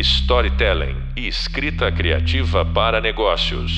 storytelling 0.00 0.96
e 1.14 1.28
escrita 1.28 1.92
criativa 1.92 2.64
para 2.64 3.02
negócios. 3.02 3.70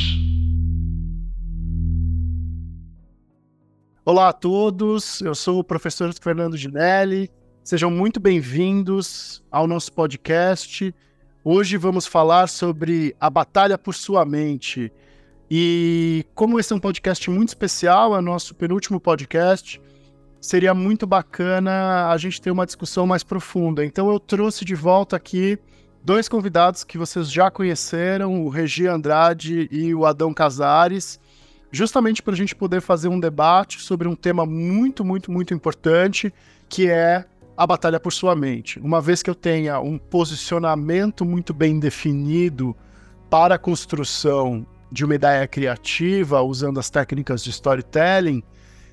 Olá 4.04 4.28
a 4.28 4.32
todos, 4.32 5.20
eu 5.20 5.34
sou 5.34 5.58
o 5.58 5.64
professor 5.64 6.12
Fernando 6.14 6.56
Ginelli. 6.56 7.28
Sejam 7.64 7.90
muito 7.90 8.20
bem-vindos 8.20 9.42
ao 9.50 9.66
nosso 9.66 9.92
podcast. 9.92 10.94
Hoje 11.44 11.76
vamos 11.76 12.06
falar 12.06 12.48
sobre 12.48 13.16
a 13.20 13.28
batalha 13.28 13.76
por 13.76 13.94
sua 13.94 14.24
mente. 14.24 14.92
E 15.50 16.24
como 16.36 16.58
esse 16.58 16.72
é 16.72 16.76
um 16.76 16.80
podcast 16.80 17.28
muito 17.30 17.48
especial, 17.48 18.16
é 18.16 18.20
nosso 18.20 18.54
penúltimo 18.54 19.00
podcast, 19.00 19.80
seria 20.40 20.72
muito 20.72 21.04
bacana 21.04 22.08
a 22.08 22.16
gente 22.16 22.40
ter 22.40 22.52
uma 22.52 22.66
discussão 22.66 23.08
mais 23.08 23.24
profunda. 23.24 23.84
Então 23.84 24.08
eu 24.08 24.20
trouxe 24.20 24.64
de 24.64 24.74
volta 24.74 25.16
aqui 25.16 25.58
dois 26.04 26.28
convidados 26.28 26.84
que 26.84 26.98
vocês 26.98 27.30
já 27.30 27.50
conheceram, 27.50 28.44
o 28.44 28.48
Regi 28.48 28.86
Andrade 28.86 29.68
e 29.70 29.94
o 29.94 30.04
Adão 30.04 30.34
Casares, 30.34 31.20
justamente 31.70 32.22
para 32.22 32.34
a 32.34 32.36
gente 32.36 32.54
poder 32.54 32.80
fazer 32.80 33.08
um 33.08 33.20
debate 33.20 33.80
sobre 33.80 34.08
um 34.08 34.14
tema 34.14 34.44
muito, 34.44 35.04
muito, 35.04 35.30
muito 35.30 35.54
importante, 35.54 36.32
que 36.68 36.88
é 36.88 37.24
a 37.56 37.66
batalha 37.66 38.00
por 38.00 38.12
sua 38.12 38.34
mente. 38.34 38.80
Uma 38.80 39.00
vez 39.00 39.22
que 39.22 39.30
eu 39.30 39.34
tenha 39.34 39.80
um 39.80 39.96
posicionamento 39.98 41.24
muito 41.24 41.54
bem 41.54 41.78
definido 41.78 42.76
para 43.30 43.54
a 43.54 43.58
construção 43.58 44.66
de 44.90 45.04
uma 45.04 45.14
ideia 45.14 45.46
criativa, 45.46 46.42
usando 46.42 46.78
as 46.78 46.90
técnicas 46.90 47.42
de 47.42 47.50
storytelling, 47.50 48.42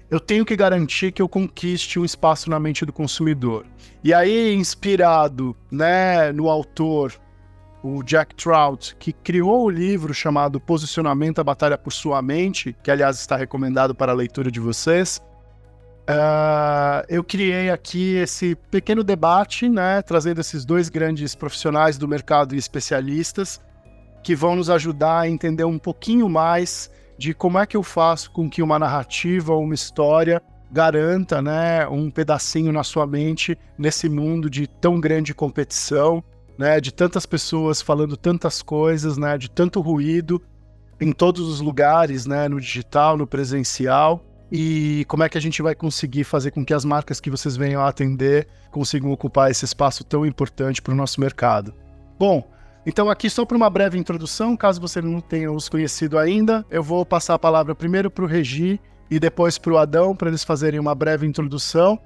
eu 0.10 0.20
tenho 0.20 0.44
que 0.44 0.56
garantir 0.56 1.12
que 1.12 1.22
eu 1.22 1.30
conquiste 1.30 2.00
um 2.00 2.06
espaço 2.06 2.50
na 2.50 2.60
mente 2.60 2.86
do 2.86 2.92
consumidor. 2.92 3.66
E 4.04 4.14
aí, 4.14 4.54
inspirado 4.54 5.56
né, 5.72 6.32
no 6.32 6.50
autor, 6.50 7.14
o 7.84 8.04
Jack 8.04 8.36
Trout, 8.36 8.96
que 8.98 9.14
criou 9.14 9.66
o 9.66 9.70
livro 9.70 10.14
chamado 10.14 10.60
Posicionamento 10.60 11.40
a 11.40 11.44
Batalha 11.44 11.78
por 11.78 11.94
Sua 11.94 12.22
Mente, 12.22 12.76
que 12.84 12.90
aliás 12.90 13.20
está 13.20 13.36
recomendado 13.36 13.94
para 13.94 14.12
a 14.12 14.16
leitura 14.16 14.52
de 14.52 14.60
vocês, 14.60 15.22
uh, 16.10 17.06
eu 17.08 17.24
criei 17.24 17.70
aqui 17.70 18.16
esse 18.16 18.56
pequeno 18.56 19.04
debate, 19.04 19.70
né, 19.70 20.02
trazendo 20.02 20.42
esses 20.42 20.66
dois 20.66 20.90
grandes 20.90 21.36
profissionais 21.36 21.98
do 21.98 22.08
mercado 22.08 22.56
e 22.56 22.58
especialistas 22.58 23.62
que 24.24 24.36
vão 24.36 24.56
nos 24.56 24.70
ajudar 24.70 25.22
a 25.22 25.30
entender 25.30 25.64
um 25.64 25.80
pouquinho 25.80 26.28
mais 26.28 26.92
de 27.20 27.34
como 27.34 27.60
é 27.60 27.66
que 27.66 27.76
eu 27.76 27.84
faço 27.84 28.32
com 28.32 28.50
que 28.50 28.64
uma 28.64 28.80
narrativa 28.80 29.54
uma 29.54 29.76
história 29.76 30.42
garanta 30.72 31.42
né, 31.42 31.86
um 31.86 32.10
pedacinho 32.10 32.72
na 32.72 32.82
sua 32.82 33.06
mente 33.06 33.58
nesse 33.78 34.08
mundo 34.08 34.50
de 34.50 34.66
tão 34.66 35.02
grande 35.02 35.34
competição, 35.34 36.24
né, 36.58 36.80
de 36.80 36.94
tantas 36.94 37.26
pessoas 37.26 37.82
falando 37.82 38.16
tantas 38.16 38.62
coisas, 38.62 39.18
né, 39.18 39.38
de 39.38 39.52
tanto 39.52 39.82
ruído 39.82 40.42
em 41.02 41.12
todos 41.12 41.46
os 41.46 41.60
lugares, 41.60 42.26
né, 42.26 42.48
no 42.48 42.60
digital, 42.60 43.18
no 43.18 43.28
presencial, 43.28 44.24
e 44.50 45.04
como 45.10 45.24
é 45.24 45.30
que 45.30 45.38
a 45.38 45.42
gente 45.42 45.62
vai 45.62 45.76
conseguir 45.76 46.24
fazer 46.24 46.52
com 46.52 46.64
que 46.64 46.74
as 46.74 46.86
marcas 46.86 47.20
que 47.20 47.30
vocês 47.30 47.58
venham 47.58 47.82
a 47.82 47.90
atender 47.90 48.48
consigam 48.72 49.12
ocupar 49.12 49.52
esse 49.52 49.66
espaço 49.66 50.06
tão 50.06 50.26
importante 50.26 50.82
para 50.82 50.94
o 50.94 50.98
nosso 50.98 51.20
mercado. 51.20 51.74
Bom, 52.18 52.50
então, 52.86 53.10
aqui 53.10 53.30
só 53.30 53.46
para 53.46 53.58
uma 53.58 53.70
breve 53.70 53.98
introdução, 53.98 54.56
caso 54.56 54.80
você 54.80 55.02
não 55.02 55.20
tenha 55.20 55.52
os 55.52 55.68
conhecido 55.68 56.18
ainda, 56.18 56.66
eu 56.70 56.82
vou 56.82 57.06
passar 57.06 57.34
a 57.36 57.40
palavra 57.40 57.76
primeiro 57.76 58.10
para 58.10 58.24
o 58.24 58.28
Regi 58.28 58.80
e 59.12 59.20
depois 59.20 59.58
para 59.58 59.74
o 59.74 59.78
Adão, 59.78 60.16
para 60.16 60.30
eles 60.30 60.44
fazerem 60.44 60.80
uma 60.80 60.96
breve 60.96 61.28
introdução 61.28 62.00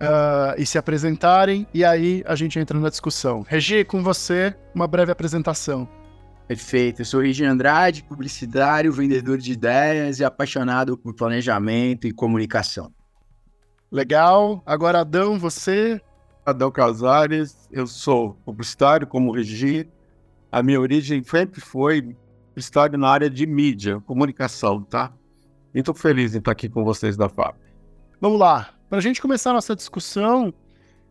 uh, 0.00 0.54
e 0.56 0.64
se 0.64 0.78
apresentarem, 0.78 1.66
e 1.74 1.84
aí 1.84 2.22
a 2.26 2.34
gente 2.34 2.58
entra 2.58 2.78
na 2.78 2.88
discussão. 2.88 3.42
Regi, 3.42 3.84
com 3.84 4.02
você, 4.02 4.54
uma 4.74 4.86
breve 4.86 5.10
apresentação. 5.10 5.88
Perfeito, 6.46 7.00
eu 7.00 7.06
sou 7.06 7.20
Regi 7.20 7.44
Andrade, 7.44 8.04
publicitário, 8.04 8.92
vendedor 8.92 9.38
de 9.38 9.52
ideias 9.52 10.20
e 10.20 10.24
apaixonado 10.24 10.96
por 10.96 11.14
planejamento 11.14 12.06
e 12.06 12.12
comunicação. 12.12 12.92
Legal, 13.90 14.62
agora 14.66 15.00
Adão, 15.00 15.38
você? 15.38 16.00
Adão 16.44 16.70
Casares, 16.70 17.68
eu 17.72 17.86
sou 17.86 18.34
publicitário 18.44 19.06
como 19.06 19.32
Regi, 19.32 19.88
a 20.54 20.62
minha 20.62 20.80
origem 20.80 21.20
sempre 21.24 21.60
foi 21.60 22.16
estar 22.54 22.88
na 22.96 23.08
área 23.08 23.28
de 23.28 23.44
mídia, 23.44 24.00
comunicação, 24.06 24.80
tá? 24.84 25.12
E 25.74 25.80
estou 25.80 25.92
feliz 25.92 26.32
em 26.32 26.38
estar 26.38 26.52
aqui 26.52 26.68
com 26.68 26.84
vocês 26.84 27.16
da 27.16 27.28
FAP. 27.28 27.56
Vamos 28.20 28.38
lá. 28.38 28.70
Para 28.88 28.98
a 28.98 29.02
gente 29.02 29.20
começar 29.20 29.50
a 29.50 29.54
nossa 29.54 29.74
discussão 29.74 30.54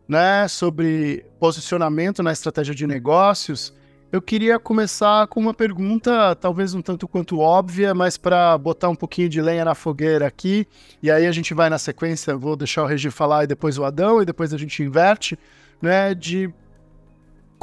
né, 0.08 0.48
sobre 0.48 1.26
posicionamento 1.38 2.22
na 2.22 2.32
estratégia 2.32 2.74
de 2.74 2.86
negócios, 2.86 3.74
eu 4.10 4.22
queria 4.22 4.58
começar 4.58 5.26
com 5.26 5.40
uma 5.40 5.52
pergunta, 5.52 6.34
talvez 6.36 6.72
um 6.72 6.80
tanto 6.80 7.06
quanto 7.06 7.38
óbvia, 7.38 7.92
mas 7.92 8.16
para 8.16 8.56
botar 8.56 8.88
um 8.88 8.96
pouquinho 8.96 9.28
de 9.28 9.42
lenha 9.42 9.66
na 9.66 9.74
fogueira 9.74 10.26
aqui, 10.26 10.66
e 11.02 11.10
aí 11.10 11.26
a 11.26 11.32
gente 11.32 11.52
vai 11.52 11.68
na 11.68 11.76
sequência, 11.76 12.34
vou 12.34 12.56
deixar 12.56 12.82
o 12.82 12.86
Regi 12.86 13.10
falar 13.10 13.44
e 13.44 13.46
depois 13.46 13.76
o 13.76 13.84
Adão, 13.84 14.22
e 14.22 14.24
depois 14.24 14.54
a 14.54 14.56
gente 14.56 14.82
inverte, 14.82 15.38
né, 15.82 16.14
de 16.14 16.50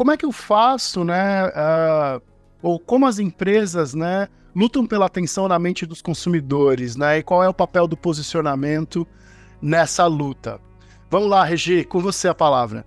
como 0.02 0.12
é 0.12 0.18
que 0.18 0.26
eu 0.26 0.32
faço, 0.32 1.04
né? 1.04 1.46
Uh, 1.46 2.22
ou 2.60 2.80
como 2.80 3.06
as 3.06 3.20
empresas, 3.20 3.94
né, 3.94 4.28
lutam 4.56 4.84
pela 4.84 5.06
atenção 5.06 5.48
na 5.48 5.60
mente 5.60 5.86
dos 5.86 6.02
consumidores, 6.02 6.96
né? 6.96 7.20
E 7.20 7.24
qual 7.24 7.44
é 7.44 7.48
o 7.48 7.54
papel 7.54 7.86
do 7.86 7.96
posicionamento 7.96 9.08
nessa 9.62 10.08
luta? 10.08 10.60
Vamos 11.08 11.30
lá, 11.30 11.44
Regi, 11.44 11.84
com 11.84 12.00
você 12.00 12.28
a 12.28 12.34
palavra. 12.34 12.84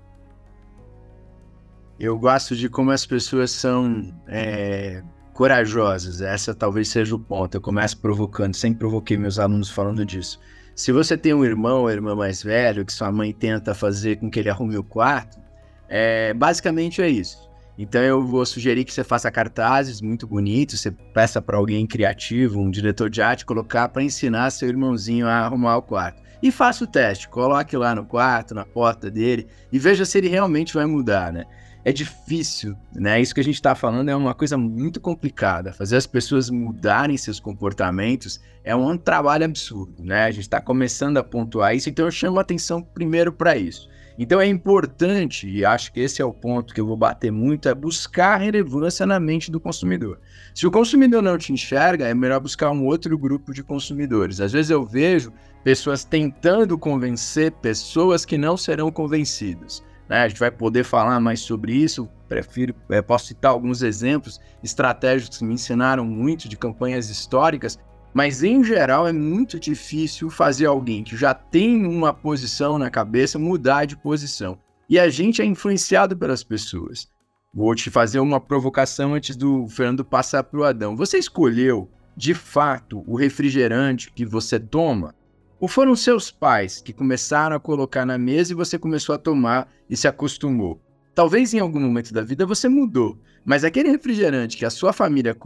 Eu 2.00 2.19
gosto 2.19 2.56
de 2.56 2.69
como 2.69 2.91
as 2.91 3.06
pessoas 3.06 3.52
são 3.52 4.12
é, 4.26 5.00
corajosas. 5.34 6.20
Essa 6.20 6.52
talvez 6.52 6.88
seja 6.88 7.14
o 7.14 7.19
ponto. 7.20 7.54
Eu 7.54 7.60
começo 7.60 7.96
provocando, 7.96 8.56
sempre 8.56 8.81
provoquei 8.81 9.16
meus 9.16 9.38
alunos 9.38 9.70
falando 9.70 10.04
disso. 10.04 10.41
Se 10.75 10.91
você 10.91 11.16
tem 11.16 11.32
um 11.32 11.44
irmão 11.44 11.82
ou 11.82 11.91
irmã 11.92 12.16
mais 12.16 12.42
velho 12.42 12.84
que 12.84 12.92
sua 12.92 13.12
mãe 13.12 13.32
tenta 13.32 13.72
fazer 13.72 14.16
com 14.16 14.28
que 14.28 14.41
ele 14.41 14.50
arrume 14.50 14.76
o 14.76 14.82
quarto, 14.82 15.44
é, 15.89 16.33
basicamente 16.34 17.00
é 17.03 17.09
isso. 17.09 17.45
Então 17.77 18.00
eu 18.00 18.25
vou 18.25 18.47
sugerir 18.47 18.84
que 18.84 18.93
você 18.93 19.03
faça 19.03 19.31
cartazes 19.31 20.00
muito 20.00 20.27
bonitos, 20.27 20.81
você 20.81 20.91
peça 20.91 21.43
para 21.43 21.56
alguém 21.56 21.87
criativo, 21.87 22.61
um 22.61 22.71
diretor 22.71 23.11
de 23.11 23.21
arte, 23.21 23.45
colocar 23.45 23.89
para 23.89 24.03
ensinar 24.03 24.50
seu 24.50 24.69
irmãozinho 24.69 25.27
a 25.27 25.34
arrumar 25.34 25.77
o 25.77 25.83
quarto. 25.83 26.23
E 26.41 26.53
faça 26.53 26.84
o 26.84 26.87
teste, 26.87 27.28
coloque 27.28 27.77
lá 27.77 27.94
no 27.94 28.05
quarto, 28.05 28.55
na 28.55 28.65
porta 28.65 29.11
dele 29.11 29.49
e 29.73 29.78
veja 29.78 30.05
se 30.05 30.19
ele 30.19 30.28
realmente 30.28 30.75
vai 30.75 30.87
mudar, 30.87 31.33
né? 31.33 31.47
É 31.84 31.93
difícil, 31.93 32.75
né? 32.94 33.21
Isso 33.21 33.34
que 33.34 33.41
a 33.41 33.44
gente 33.44 33.56
está 33.56 33.75
falando 33.75 34.09
é 34.09 34.17
uma 34.17 34.34
coisa 34.34 34.56
muito 34.56 35.00
complicada. 35.00 35.73
Fazer 35.73 35.97
as 35.97 36.06
pessoas 36.06 36.49
mudarem 36.49 37.17
seus 37.17 37.39
comportamentos 37.39 38.41
é 38.62 38.75
um 38.75 38.97
trabalho 38.97 39.44
absurdo, 39.44 40.03
né? 40.03 40.25
A 40.25 40.31
gente 40.31 40.43
está 40.43 40.61
começando 40.61 41.19
a 41.19 41.25
pontuar 41.25 41.75
isso, 41.75 41.91
então 41.91 42.06
eu 42.06 42.11
chamo 42.11 42.39
a 42.39 42.43
atenção 42.43 42.81
primeiro 42.81 43.33
para 43.33 43.56
isso. 43.56 43.89
Então 44.19 44.41
é 44.41 44.47
importante, 44.47 45.48
e 45.48 45.64
acho 45.64 45.92
que 45.92 45.98
esse 45.98 46.22
é 46.22 46.25
o 46.25 46.32
ponto 46.32 46.72
que 46.72 46.80
eu 46.80 46.86
vou 46.86 46.97
bater 46.97 47.32
muito, 47.32 47.69
é 47.69 47.75
buscar 47.75 48.36
relevância 48.36 49.04
na 49.04 49.19
mente 49.19 49.50
do 49.50 49.58
consumidor. 49.58 50.20
Se 50.54 50.66
o 50.66 50.70
consumidor 50.70 51.20
não 51.20 51.36
te 51.36 51.52
enxerga, 51.52 52.06
é 52.06 52.14
melhor 52.14 52.38
buscar 52.38 52.70
um 52.70 52.84
outro 52.84 53.19
grupo 53.19 53.52
de 53.52 53.62
consumidores. 53.62 54.41
Às 54.41 54.52
vezes 54.52 54.70
eu 54.70 54.84
vejo 54.84 55.32
pessoas 55.64 56.04
tentando 56.04 56.78
convencer 56.78 57.50
pessoas 57.52 58.25
que 58.25 58.38
não 58.38 58.56
serão 58.56 58.92
convencidas. 58.92 59.82
Né? 60.08 60.19
A 60.19 60.28
gente 60.28 60.38
vai 60.38 60.50
poder 60.50 60.84
falar 60.84 61.19
mais 61.19 61.41
sobre 61.41 61.75
isso. 61.75 62.08
Prefiro, 62.28 62.75
é, 62.91 63.02
posso 63.02 63.26
citar 63.26 63.50
alguns 63.50 63.82
exemplos 63.82 64.41
estratégicos 64.62 65.38
que 65.38 65.44
me 65.44 65.54
ensinaram 65.54 66.04
muito 66.04 66.48
de 66.48 66.56
campanhas 66.56 67.10
históricas 67.10 67.78
mas 68.14 68.44
em 68.44 68.62
geral 68.62 69.08
é 69.08 69.12
muito 69.12 69.58
difícil 69.58 70.30
fazer 70.30 70.66
alguém 70.66 71.02
que 71.02 71.16
já 71.16 71.34
tem 71.34 71.84
uma 71.84 72.14
posição 72.14 72.78
na 72.78 72.88
cabeça 72.88 73.41
mudar 73.41 73.86
de 73.86 73.97
posição. 73.97 74.56
E 74.88 75.00
a 75.00 75.08
gente 75.08 75.42
é 75.42 75.44
influenciado 75.44 76.16
pelas 76.16 76.44
pessoas. 76.44 77.08
Vou 77.52 77.75
te 77.75 77.90
fazer 77.90 78.20
uma 78.20 78.40
provocação 78.40 79.14
antes 79.14 79.34
do 79.34 79.66
Fernando 79.66 80.05
passar 80.05 80.44
para 80.44 80.61
o 80.61 80.64
Adão. 80.64 80.96
Você 80.96 81.19
escolheu, 81.19 81.90
de 82.16 82.34
fato, 82.34 83.02
o 83.05 83.16
refrigerante 83.16 84.12
que 84.12 84.25
você 84.25 84.60
toma? 84.60 85.14
Ou 85.58 85.67
foram 85.67 85.96
seus 85.96 86.31
pais 86.31 86.81
que 86.81 86.93
começaram 86.93 87.56
a 87.56 87.60
colocar 87.60 88.06
na 88.06 88.19
mesa 88.19 88.52
e 88.52 88.56
você 88.56 88.78
começou 88.78 89.14
a 89.14 89.19
tomar 89.19 89.69
e 89.90 89.96
se 89.96 90.06
acostumou? 90.06 90.81
Talvez 91.14 91.55
em 91.55 91.61
algum 91.61 91.78
momento 91.78 92.12
da 92.12 92.22
vida 92.22 92.44
você 92.44 92.69
mudou, 92.69 93.16
mas 93.44 93.62
aquele 93.62 93.88
refrigerante 93.88 94.56
que 94.56 94.64
a 94.64 94.70
sua 94.70 94.93
família 94.93 95.37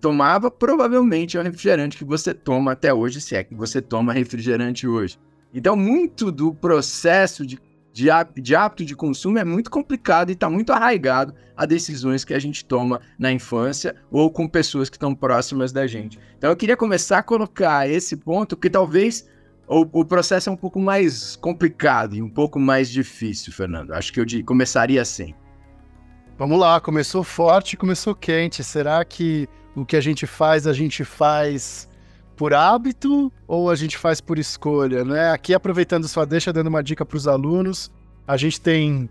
tomava, 0.00 0.50
provavelmente 0.50 1.36
é 1.36 1.40
o 1.40 1.42
refrigerante 1.42 1.98
que 1.98 2.04
você 2.04 2.32
toma 2.32 2.72
até 2.72 2.94
hoje, 2.94 3.20
se 3.20 3.36
é 3.36 3.44
que 3.44 3.54
você 3.54 3.82
toma 3.82 4.14
refrigerante 4.14 4.88
hoje. 4.88 5.18
Então, 5.52 5.76
muito 5.76 6.32
do 6.32 6.54
processo 6.54 7.44
de, 7.44 7.58
de, 7.92 8.06
de 8.40 8.54
hábito 8.54 8.84
de 8.86 8.96
consumo 8.96 9.38
é 9.38 9.44
muito 9.44 9.70
complicado 9.70 10.30
e 10.30 10.32
está 10.32 10.48
muito 10.48 10.72
arraigado 10.72 11.34
a 11.54 11.66
decisões 11.66 12.24
que 12.24 12.32
a 12.32 12.38
gente 12.38 12.64
toma 12.64 13.00
na 13.18 13.30
infância 13.30 13.96
ou 14.10 14.30
com 14.30 14.48
pessoas 14.48 14.88
que 14.88 14.96
estão 14.96 15.14
próximas 15.14 15.72
da 15.72 15.86
gente. 15.86 16.18
Então, 16.38 16.48
eu 16.48 16.56
queria 16.56 16.76
começar 16.76 17.18
a 17.18 17.22
colocar 17.22 17.88
esse 17.88 18.16
ponto 18.16 18.56
que 18.56 18.70
talvez 18.70 19.28
o, 19.68 20.00
o, 20.00 20.04
processo 20.04 20.48
é 20.48 20.52
um 20.52 20.56
pouco 20.56 20.80
mais 20.80 21.36
complicado 21.36 22.16
e 22.16 22.22
um 22.22 22.30
pouco 22.30 22.58
mais 22.58 22.88
difícil, 22.90 23.52
Fernando. 23.52 23.92
Acho 23.92 24.12
que 24.12 24.18
eu 24.18 24.24
de, 24.24 24.42
começaria 24.42 25.02
assim. 25.02 25.34
Vamos 26.38 26.58
lá, 26.58 26.80
começou 26.80 27.22
forte, 27.22 27.76
começou 27.76 28.14
quente. 28.14 28.64
Será 28.64 29.04
que 29.04 29.48
o 29.74 29.84
que 29.84 29.96
a 29.96 30.00
gente 30.00 30.26
faz, 30.26 30.66
a 30.66 30.72
gente 30.72 31.04
faz 31.04 31.88
por 32.36 32.54
hábito 32.54 33.32
ou 33.46 33.68
a 33.68 33.74
gente 33.74 33.98
faz 33.98 34.20
por 34.20 34.38
escolha, 34.38 35.04
né? 35.04 35.32
Aqui 35.32 35.52
aproveitando 35.52 36.08
sua 36.08 36.24
deixa, 36.24 36.52
dando 36.52 36.68
uma 36.68 36.82
dica 36.82 37.04
para 37.04 37.16
os 37.16 37.28
alunos, 37.28 37.90
a 38.26 38.36
gente 38.36 38.60
tem 38.60 39.10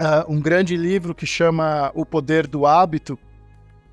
uh, 0.00 0.30
um 0.32 0.40
grande 0.40 0.76
livro 0.76 1.14
que 1.14 1.26
chama 1.26 1.90
O 1.94 2.04
Poder 2.04 2.46
do 2.46 2.66
Hábito 2.66 3.18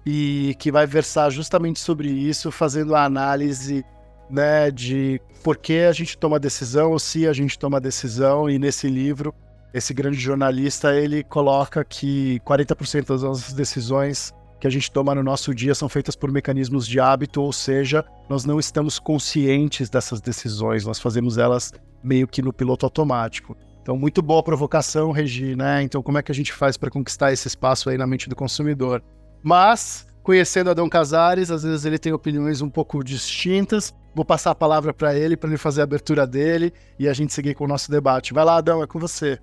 e 0.06 0.56
que 0.60 0.72
vai 0.72 0.86
versar 0.86 1.32
justamente 1.32 1.80
sobre 1.80 2.10
isso, 2.10 2.52
fazendo 2.52 2.94
a 2.94 3.04
análise 3.04 3.84
né, 4.30 4.72
de 4.72 5.22
por 5.44 5.58
que 5.58 5.80
a 5.80 5.92
gente 5.92 6.18
toma 6.18 6.40
decisão 6.40 6.92
ou 6.92 7.00
se 7.00 7.28
a 7.28 7.34
gente 7.34 7.58
toma 7.58 7.80
decisão. 7.80 8.50
E 8.50 8.60
nesse 8.60 8.88
livro, 8.90 9.34
esse 9.74 9.94
grande 9.94 10.18
jornalista 10.20 10.96
ele 10.96 11.24
coloca 11.24 11.84
que 11.84 12.40
40% 12.46 13.08
das 13.08 13.24
nossas 13.24 13.54
decisões 13.54 14.34
que 14.60 14.68
a 14.68 14.70
gente 14.70 14.92
toma 14.92 15.14
no 15.14 15.24
nosso 15.24 15.54
dia 15.54 15.76
são 15.76 15.88
feitas 15.88 16.16
por 16.16 16.32
mecanismos 16.32 16.88
de 16.88 17.00
hábito, 17.00 17.42
ou 17.42 17.54
seja, 17.54 18.04
nós 18.28 18.44
não 18.44 18.60
estamos 18.60 18.98
conscientes 18.98 19.90
dessas 19.90 20.20
decisões, 20.20 20.84
nós 20.84 21.00
fazemos 21.00 21.38
elas 21.38 21.72
meio 22.04 22.28
que 22.28 22.42
no 22.42 22.52
piloto 22.52 22.86
automático. 22.86 23.56
Então, 23.82 23.96
muito 23.98 24.22
boa 24.22 24.44
provocação, 24.44 25.12
Regi, 25.12 25.56
né? 25.56 25.82
Então, 25.82 26.02
como 26.02 26.18
é 26.18 26.24
que 26.24 26.32
a 26.32 26.36
gente 26.36 26.52
faz 26.52 26.76
para 26.76 26.90
conquistar 26.90 27.32
esse 27.32 27.48
espaço 27.48 27.90
aí 27.90 27.98
na 27.98 28.06
mente 28.06 28.28
do 28.28 28.36
consumidor? 28.36 29.02
Mas, 29.42 30.06
conhecendo 30.24 30.70
Adão 30.70 30.90
Casares, 30.90 31.50
às 31.50 31.64
vezes 31.64 31.86
ele 31.86 31.98
tem 31.98 32.12
opiniões 32.12 32.62
um 32.62 32.70
pouco 32.70 33.02
distintas. 33.04 33.96
Vou 34.18 34.26
passar 34.26 34.50
a 34.50 34.56
palavra 34.56 34.92
para 34.96 35.16
ele, 35.16 35.38
para 35.38 35.48
ele 35.48 35.60
fazer 35.60 35.82
a 35.82 35.84
abertura 35.84 36.26
dele 36.26 36.74
e 36.98 37.08
a 37.08 37.14
gente 37.14 37.32
seguir 37.32 37.54
com 37.54 37.66
o 37.66 37.68
nosso 37.68 37.92
debate. 37.92 38.34
Vai 38.34 38.44
lá, 38.44 38.58
Adão, 38.58 38.82
é 38.82 38.88
com 38.88 38.98
você. 38.98 39.38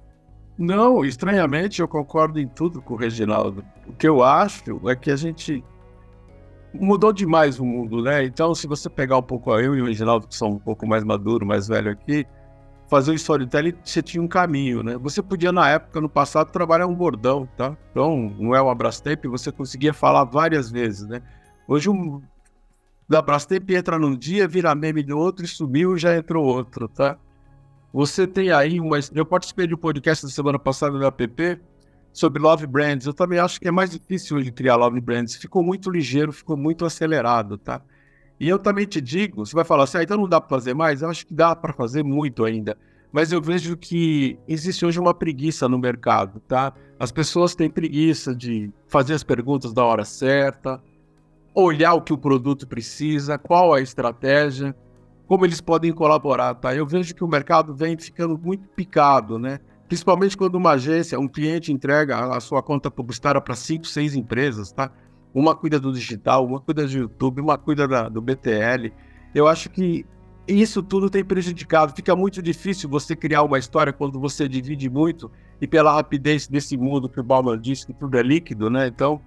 Não, 0.58 1.04
estranhamente 1.04 1.80
eu 1.80 1.86
concordo 1.86 2.40
em 2.40 2.48
tudo 2.48 2.82
com 2.82 2.94
o 2.94 2.96
Reginaldo. 2.96 3.64
O 3.86 3.92
que 3.92 4.08
eu 4.08 4.20
acho 4.20 4.80
é 4.88 4.96
que 4.96 5.12
a 5.12 5.16
gente 5.16 5.62
mudou 6.72 7.12
demais 7.12 7.60
o 7.60 7.64
mundo, 7.64 8.02
né? 8.02 8.24
Então, 8.24 8.52
se 8.52 8.66
você 8.66 8.90
pegar 8.90 9.16
um 9.16 9.22
pouco 9.22 9.56
eu 9.56 9.76
e 9.76 9.80
o 9.80 9.86
Reginaldo, 9.86 10.26
que 10.26 10.34
são 10.34 10.48
um 10.48 10.58
pouco 10.58 10.84
mais 10.88 11.04
maduro, 11.04 11.46
mais 11.46 11.68
velho 11.68 11.92
aqui, 11.92 12.26
fazer 12.88 13.12
o 13.12 13.14
storytelling, 13.14 13.74
você 13.84 14.02
tinha 14.02 14.20
um 14.20 14.26
caminho, 14.26 14.82
né? 14.82 14.98
Você 14.98 15.22
podia, 15.22 15.52
na 15.52 15.68
época, 15.68 16.00
no 16.00 16.08
passado, 16.08 16.50
trabalhar 16.50 16.88
um 16.88 16.94
bordão, 16.96 17.48
tá? 17.56 17.76
Então, 17.92 18.34
não 18.40 18.52
é 18.56 18.60
o 18.60 18.68
Abrastemp, 18.68 19.24
você 19.26 19.52
conseguia 19.52 19.94
falar 19.94 20.24
várias 20.24 20.68
vezes, 20.68 21.06
né? 21.06 21.22
Hoje, 21.68 21.88
um 21.88 22.20
da 23.08 23.18
Abrastemp 23.18 23.70
entra 23.70 23.98
num 23.98 24.16
dia, 24.16 24.48
vira 24.48 24.74
meme 24.74 25.02
no 25.02 25.18
outro 25.18 25.44
e 25.44 25.48
sumiu 25.48 25.96
e 25.96 25.98
já 25.98 26.16
entrou 26.16 26.44
outro, 26.44 26.88
tá? 26.88 27.18
Você 27.92 28.26
tem 28.26 28.50
aí 28.50 28.80
uma... 28.80 28.98
Eu 29.14 29.24
participei 29.24 29.66
de 29.66 29.74
um 29.74 29.78
podcast 29.78 30.24
da 30.24 30.32
semana 30.32 30.58
passada 30.58 30.98
no 30.98 31.06
app 31.06 31.60
sobre 32.12 32.42
Love 32.42 32.66
Brands. 32.66 33.06
Eu 33.06 33.14
também 33.14 33.38
acho 33.38 33.60
que 33.60 33.68
é 33.68 33.70
mais 33.70 33.90
difícil 33.90 34.36
hoje 34.36 34.50
criar 34.50 34.76
Love 34.76 35.00
Brands. 35.00 35.36
Ficou 35.36 35.62
muito 35.62 35.90
ligeiro, 35.90 36.32
ficou 36.32 36.56
muito 36.56 36.84
acelerado, 36.84 37.58
tá? 37.58 37.82
E 38.40 38.48
eu 38.48 38.58
também 38.58 38.86
te 38.86 39.00
digo, 39.00 39.46
você 39.46 39.54
vai 39.54 39.64
falar 39.64 39.84
assim, 39.84 39.98
ah, 39.98 40.02
então 40.02 40.16
não 40.16 40.28
dá 40.28 40.40
para 40.40 40.48
fazer 40.48 40.74
mais? 40.74 41.02
Eu 41.02 41.08
acho 41.08 41.26
que 41.26 41.34
dá 41.34 41.54
para 41.54 41.72
fazer 41.72 42.02
muito 42.02 42.44
ainda. 42.44 42.76
Mas 43.12 43.30
eu 43.30 43.40
vejo 43.40 43.76
que 43.76 44.36
existe 44.48 44.84
hoje 44.84 44.98
uma 44.98 45.14
preguiça 45.14 45.68
no 45.68 45.78
mercado, 45.78 46.40
tá? 46.40 46.72
As 46.98 47.12
pessoas 47.12 47.54
têm 47.54 47.70
preguiça 47.70 48.34
de 48.34 48.72
fazer 48.88 49.14
as 49.14 49.22
perguntas 49.22 49.72
da 49.72 49.84
hora 49.84 50.04
certa, 50.04 50.82
olhar 51.54 51.94
o 51.94 52.02
que 52.02 52.12
o 52.12 52.18
produto 52.18 52.66
precisa, 52.66 53.38
qual 53.38 53.72
a 53.72 53.80
estratégia, 53.80 54.74
como 55.26 55.46
eles 55.46 55.60
podem 55.60 55.92
colaborar, 55.92 56.54
tá? 56.54 56.74
Eu 56.74 56.86
vejo 56.86 57.14
que 57.14 57.22
o 57.22 57.28
mercado 57.28 57.74
vem 57.74 57.96
ficando 57.96 58.36
muito 58.36 58.68
picado, 58.68 59.38
né? 59.38 59.60
Principalmente 59.86 60.36
quando 60.36 60.56
uma 60.56 60.72
agência, 60.72 61.18
um 61.18 61.28
cliente 61.28 61.72
entrega 61.72 62.34
a 62.34 62.40
sua 62.40 62.62
conta 62.62 62.90
publicitária 62.90 63.40
para 63.40 63.54
cinco, 63.54 63.86
seis 63.86 64.14
empresas, 64.14 64.72
tá? 64.72 64.90
Uma 65.32 65.54
cuida 65.54 65.78
do 65.78 65.92
digital, 65.92 66.44
uma 66.44 66.60
cuida 66.60 66.86
do 66.86 66.92
YouTube, 66.92 67.40
uma 67.40 67.56
cuida 67.56 67.86
da, 67.86 68.08
do 68.08 68.20
BTL. 68.20 68.92
Eu 69.34 69.46
acho 69.46 69.70
que 69.70 70.04
isso 70.46 70.82
tudo 70.82 71.08
tem 71.08 71.24
prejudicado. 71.24 71.94
Fica 71.94 72.14
muito 72.14 72.42
difícil 72.42 72.88
você 72.88 73.16
criar 73.16 73.42
uma 73.42 73.58
história 73.58 73.92
quando 73.92 74.20
você 74.20 74.48
divide 74.48 74.88
muito 74.90 75.30
e 75.60 75.66
pela 75.66 75.92
rapidez 75.94 76.46
desse 76.46 76.76
mundo 76.76 77.08
que 77.08 77.20
o 77.20 77.24
Bauman 77.24 77.58
disse 77.58 77.86
que 77.86 77.94
tudo 77.94 78.18
é 78.18 78.22
líquido, 78.22 78.68
né? 78.70 78.86
Então, 78.86 79.20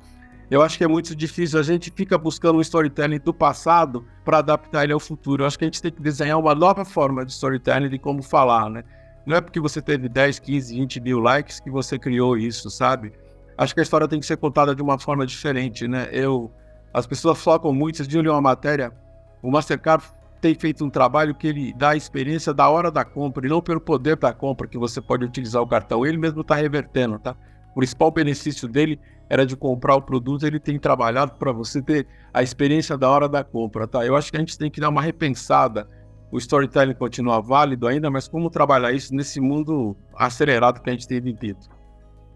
eu 0.49 0.61
acho 0.61 0.77
que 0.77 0.83
é 0.83 0.87
muito 0.87 1.15
difícil. 1.15 1.59
A 1.59 1.63
gente 1.63 1.91
fica 1.95 2.17
buscando 2.17 2.57
um 2.57 2.61
storytelling 2.61 3.19
do 3.19 3.33
passado 3.33 4.05
para 4.23 4.39
adaptar 4.39 4.83
ele 4.83 4.93
ao 4.93 4.99
futuro. 4.99 5.43
Eu 5.43 5.47
acho 5.47 5.57
que 5.57 5.65
a 5.65 5.67
gente 5.67 5.81
tem 5.81 5.91
que 5.91 6.01
desenhar 6.01 6.39
uma 6.39 6.55
nova 6.55 6.85
forma 6.85 7.25
de 7.25 7.31
storytelling 7.31 7.89
de 7.89 7.99
como 7.99 8.23
falar, 8.23 8.69
né? 8.69 8.83
Não 9.25 9.35
é 9.35 9.41
porque 9.41 9.59
você 9.59 9.81
teve 9.81 10.07
10, 10.07 10.39
15, 10.39 10.73
20 10.73 11.01
mil 11.01 11.19
likes 11.19 11.59
que 11.59 11.69
você 11.69 11.99
criou 11.99 12.37
isso, 12.37 12.69
sabe? 12.69 13.11
acho 13.57 13.73
que 13.73 13.79
a 13.79 13.83
história 13.83 14.07
tem 14.07 14.19
que 14.19 14.25
ser 14.25 14.37
contada 14.37 14.75
de 14.75 14.81
uma 14.81 14.99
forma 14.99 15.25
diferente, 15.25 15.87
né? 15.87 16.07
Eu, 16.11 16.51
as 16.93 17.07
pessoas 17.07 17.39
focam 17.39 17.73
muito, 17.73 17.97
vocês 17.97 18.07
viram 18.07 18.33
uma 18.33 18.41
matéria, 18.41 18.93
o 19.41 19.49
Mastercard 19.49 20.05
tem 20.39 20.53
feito 20.53 20.85
um 20.85 20.89
trabalho 20.89 21.33
que 21.33 21.47
ele 21.47 21.73
dá 21.73 21.89
a 21.89 21.95
experiência 21.95 22.53
da 22.53 22.69
hora 22.69 22.91
da 22.91 23.03
compra 23.03 23.45
e 23.45 23.49
não 23.49 23.59
pelo 23.59 23.81
poder 23.81 24.15
da 24.15 24.31
compra 24.31 24.67
que 24.67 24.77
você 24.77 25.01
pode 25.01 25.25
utilizar 25.25 25.61
o 25.61 25.67
cartão. 25.67 26.05
Ele 26.05 26.17
mesmo 26.17 26.41
está 26.41 26.53
revertendo, 26.53 27.17
tá? 27.17 27.35
O 27.71 27.79
principal 27.79 28.11
benefício 28.11 28.67
dele 28.67 28.99
era 29.29 29.45
de 29.45 29.55
comprar 29.55 29.95
o 29.95 30.01
produto, 30.01 30.45
ele 30.45 30.59
tem 30.59 30.79
trabalhado 30.79 31.33
para 31.33 31.51
você 31.51 31.81
ter 31.81 32.07
a 32.33 32.41
experiência 32.41 32.97
da 32.97 33.09
hora 33.09 33.27
da 33.27 33.43
compra, 33.43 33.87
tá? 33.87 34.05
Eu 34.05 34.15
acho 34.15 34.31
que 34.31 34.37
a 34.37 34.39
gente 34.39 34.57
tem 34.57 34.71
que 34.71 34.79
dar 34.79 34.89
uma 34.89 35.01
repensada. 35.01 35.87
O 36.31 36.37
storytelling 36.37 36.93
continua 36.93 37.41
válido 37.41 37.87
ainda, 37.87 38.09
mas 38.09 38.27
como 38.27 38.49
trabalhar 38.49 38.91
isso 38.91 39.13
nesse 39.13 39.39
mundo 39.39 39.95
acelerado 40.15 40.81
que 40.81 40.89
a 40.89 40.93
gente 40.93 41.07
tem 41.07 41.21
vivido? 41.21 41.59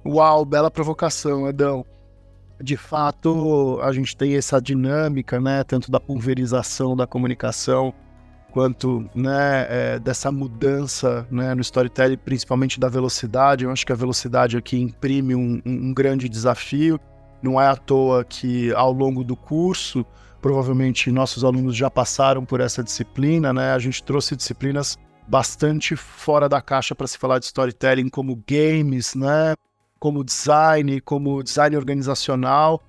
Uau, 0.06 0.46
bela 0.46 0.72
provocação, 0.72 1.48
Edão. 1.48 1.86
De 2.62 2.78
fato, 2.78 3.80
a 3.82 3.92
gente 3.92 4.16
tem 4.16 4.36
essa 4.36 4.62
dinâmica, 4.62 5.40
né, 5.40 5.64
tanto 5.64 5.92
da 5.92 6.00
pulverização 6.00 6.96
da 6.96 7.08
comunicação, 7.08 7.94
quanto 8.52 9.10
né, 9.16 9.66
é, 9.70 10.00
dessa 10.00 10.32
mudança 10.32 11.26
né, 11.32 11.56
no 11.56 11.62
storytelling, 11.62 12.18
principalmente 12.18 12.80
da 12.80 12.90
velocidade. 12.90 13.64
Eu 13.64 13.72
acho 13.72 13.86
que 13.86 13.92
a 13.92 13.96
velocidade 13.96 14.58
aqui 14.58 14.80
imprime 14.80 15.34
um, 15.36 15.62
um 15.66 15.94
grande 15.94 16.28
desafio. 16.30 17.00
Não 17.42 17.60
é 17.60 17.68
à 17.68 17.76
toa 17.76 18.24
que 18.24 18.74
ao 18.74 18.92
longo 18.92 19.24
do 19.24 19.36
curso, 19.36 20.06
provavelmente 20.42 21.12
nossos 21.12 21.44
alunos 21.44 21.76
já 21.76 21.90
passaram 21.90 22.46
por 22.46 22.60
essa 22.60 22.84
disciplina, 22.84 23.52
né? 23.52 23.74
A 23.74 23.80
gente 23.80 24.04
trouxe 24.04 24.36
disciplinas 24.36 24.98
bastante 25.28 25.96
fora 25.96 26.48
da 26.48 26.62
caixa 26.62 26.94
para 26.94 27.08
se 27.08 27.18
falar 27.18 27.40
de 27.40 27.46
storytelling, 27.46 28.10
como 28.10 28.44
games, 28.48 29.16
né? 29.16 29.56
como 30.02 30.24
design, 30.24 31.00
como 31.02 31.44
design 31.44 31.78
organizacional, 31.78 32.82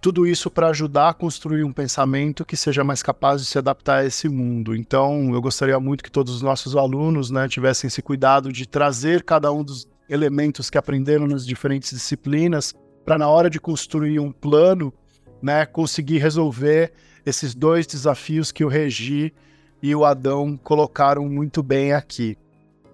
tudo 0.00 0.26
isso 0.26 0.50
para 0.50 0.68
ajudar 0.68 1.10
a 1.10 1.14
construir 1.14 1.64
um 1.64 1.72
pensamento 1.72 2.44
que 2.44 2.56
seja 2.56 2.84
mais 2.84 3.02
capaz 3.02 3.42
de 3.42 3.46
se 3.46 3.58
adaptar 3.58 3.98
a 3.98 4.04
esse 4.04 4.28
mundo. 4.28 4.74
Então, 4.74 5.34
eu 5.34 5.42
gostaria 5.42 5.78
muito 5.80 6.04
que 6.04 6.10
todos 6.10 6.34
os 6.34 6.42
nossos 6.42 6.76
alunos 6.76 7.30
né, 7.30 7.48
tivessem 7.48 7.88
esse 7.88 8.00
cuidado 8.00 8.52
de 8.52 8.66
trazer 8.66 9.22
cada 9.22 9.52
um 9.52 9.64
dos 9.64 9.88
elementos 10.08 10.70
que 10.70 10.78
aprenderam 10.78 11.26
nas 11.26 11.46
diferentes 11.46 11.90
disciplinas 11.90 12.74
para, 13.04 13.18
na 13.18 13.28
hora 13.28 13.50
de 13.50 13.60
construir 13.60 14.20
um 14.20 14.32
plano, 14.32 14.92
né, 15.42 15.66
conseguir 15.66 16.18
resolver 16.18 16.92
esses 17.24 17.54
dois 17.54 17.86
desafios 17.86 18.52
que 18.52 18.64
o 18.64 18.68
Regi 18.68 19.34
e 19.82 19.94
o 19.94 20.04
Adão 20.04 20.56
colocaram 20.56 21.28
muito 21.28 21.62
bem 21.62 21.92
aqui. 21.92 22.38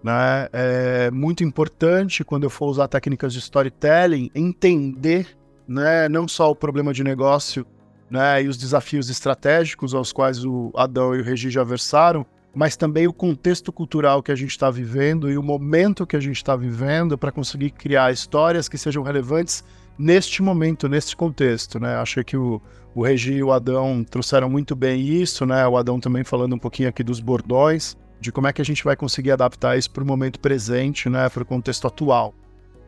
Né? 0.02 0.48
É 0.52 1.10
muito 1.10 1.44
importante 1.44 2.24
quando 2.24 2.44
eu 2.44 2.50
for 2.50 2.66
usar 2.66 2.88
técnicas 2.88 3.32
de 3.32 3.38
storytelling 3.38 4.30
entender 4.34 5.36
né, 5.66 6.08
não 6.08 6.26
só 6.26 6.50
o 6.50 6.56
problema 6.56 6.92
de 6.92 7.04
negócio 7.04 7.66
né, 8.10 8.42
e 8.42 8.48
os 8.48 8.56
desafios 8.56 9.08
estratégicos 9.08 9.94
aos 9.94 10.12
quais 10.12 10.44
o 10.44 10.70
Adão 10.74 11.14
e 11.14 11.20
o 11.20 11.24
Regi 11.24 11.50
já 11.50 11.64
versaram, 11.64 12.26
mas 12.54 12.76
também 12.76 13.06
o 13.06 13.12
contexto 13.12 13.72
cultural 13.72 14.22
que 14.22 14.30
a 14.30 14.34
gente 14.34 14.50
está 14.50 14.70
vivendo 14.70 15.30
e 15.30 15.38
o 15.38 15.42
momento 15.42 16.06
que 16.06 16.16
a 16.16 16.20
gente 16.20 16.36
está 16.36 16.54
vivendo 16.54 17.16
para 17.16 17.32
conseguir 17.32 17.70
criar 17.70 18.12
histórias 18.12 18.68
que 18.68 18.76
sejam 18.76 19.02
relevantes 19.02 19.64
neste 19.98 20.42
momento, 20.42 20.88
neste 20.88 21.16
contexto. 21.16 21.80
Né? 21.80 21.96
Acho 21.96 22.22
que 22.22 22.36
o, 22.36 22.60
o 22.94 23.02
Regi 23.02 23.34
e 23.34 23.42
o 23.42 23.52
Adão 23.52 24.04
trouxeram 24.04 24.50
muito 24.50 24.76
bem 24.76 25.00
isso, 25.00 25.46
né? 25.46 25.66
o 25.66 25.78
Adão 25.78 25.98
também 25.98 26.24
falando 26.24 26.54
um 26.54 26.58
pouquinho 26.58 26.90
aqui 26.90 27.02
dos 27.02 27.20
bordões 27.20 27.96
de 28.22 28.30
como 28.30 28.46
é 28.46 28.52
que 28.52 28.62
a 28.62 28.64
gente 28.64 28.84
vai 28.84 28.94
conseguir 28.94 29.32
adaptar 29.32 29.76
isso 29.76 29.90
para 29.90 30.04
o 30.04 30.06
momento 30.06 30.38
presente, 30.38 31.10
né, 31.10 31.28
para 31.28 31.42
o 31.42 31.46
contexto 31.46 31.88
atual. 31.88 32.32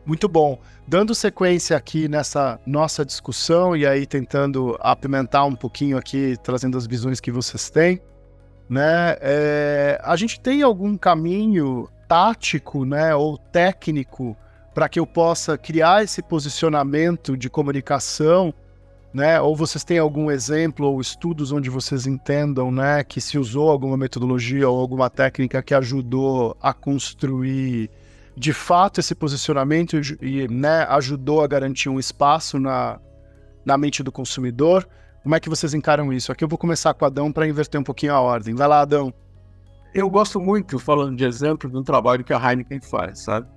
Muito 0.05 0.27
bom. 0.27 0.59
Dando 0.87 1.15
sequência 1.15 1.75
aqui 1.75 2.07
nessa 2.07 2.59
nossa 2.65 3.03
discussão 3.03 3.75
e 3.75 3.87
aí 3.87 4.05
tentando 4.05 4.77
apimentar 4.79 5.45
um 5.45 5.55
pouquinho 5.55 5.97
aqui, 5.97 6.37
trazendo 6.43 6.77
as 6.77 6.85
visões 6.85 7.19
que 7.19 7.31
vocês 7.31 7.69
têm, 7.69 7.99
né? 8.69 9.17
É, 9.19 9.99
a 10.03 10.15
gente 10.15 10.39
tem 10.39 10.61
algum 10.61 10.95
caminho 10.95 11.89
tático, 12.07 12.85
né, 12.85 13.15
ou 13.15 13.35
técnico 13.37 14.37
para 14.75 14.87
que 14.87 14.99
eu 14.99 15.07
possa 15.07 15.57
criar 15.57 16.03
esse 16.03 16.21
posicionamento 16.21 17.35
de 17.35 17.49
comunicação 17.49 18.53
né? 19.15 19.39
Ou 19.39 19.55
vocês 19.55 19.81
têm 19.85 19.97
algum 19.97 20.29
exemplo 20.29 20.87
ou 20.87 20.99
estudos 20.99 21.53
onde 21.53 21.69
vocês 21.69 22.05
entendam, 22.05 22.69
né, 22.69 23.01
que 23.01 23.21
se 23.21 23.37
usou 23.37 23.71
alguma 23.71 23.95
metodologia 23.95 24.69
ou 24.69 24.77
alguma 24.77 25.09
técnica 25.09 25.63
que 25.63 25.73
ajudou 25.73 26.57
a 26.61 26.73
construir 26.73 27.89
de 28.37 28.51
fato 28.51 28.99
esse 28.99 29.15
posicionamento 29.15 29.99
e, 30.21 30.47
né, 30.47 30.83
ajudou 30.89 31.41
a 31.41 31.47
garantir 31.47 31.89
um 31.89 31.99
espaço 31.99 32.59
na, 32.59 32.99
na 33.65 33.77
mente 33.77 34.03
do 34.03 34.11
consumidor. 34.11 34.87
Como 35.23 35.33
é 35.33 35.39
que 35.39 35.49
vocês 35.49 35.73
encaram 35.73 36.11
isso? 36.11 36.31
Aqui 36.31 36.43
eu 36.43 36.47
vou 36.47 36.57
começar 36.57 36.93
com 36.93 37.05
o 37.05 37.07
Adão 37.07 37.31
para 37.31 37.47
inverter 37.47 37.79
um 37.79 37.83
pouquinho 37.83 38.13
a 38.13 38.19
ordem. 38.19 38.53
Vai 38.53 38.67
lá, 38.67 38.81
Adão. 38.81 39.13
Eu 39.93 40.09
gosto 40.09 40.39
muito, 40.41 40.77
falando 40.77 41.15
de 41.15 41.23
exemplo, 41.23 41.69
do 41.69 41.81
trabalho 41.81 42.23
que 42.23 42.33
a 42.33 42.37
Heineken 42.37 42.81
faz, 42.81 43.19
sabe? 43.19 43.47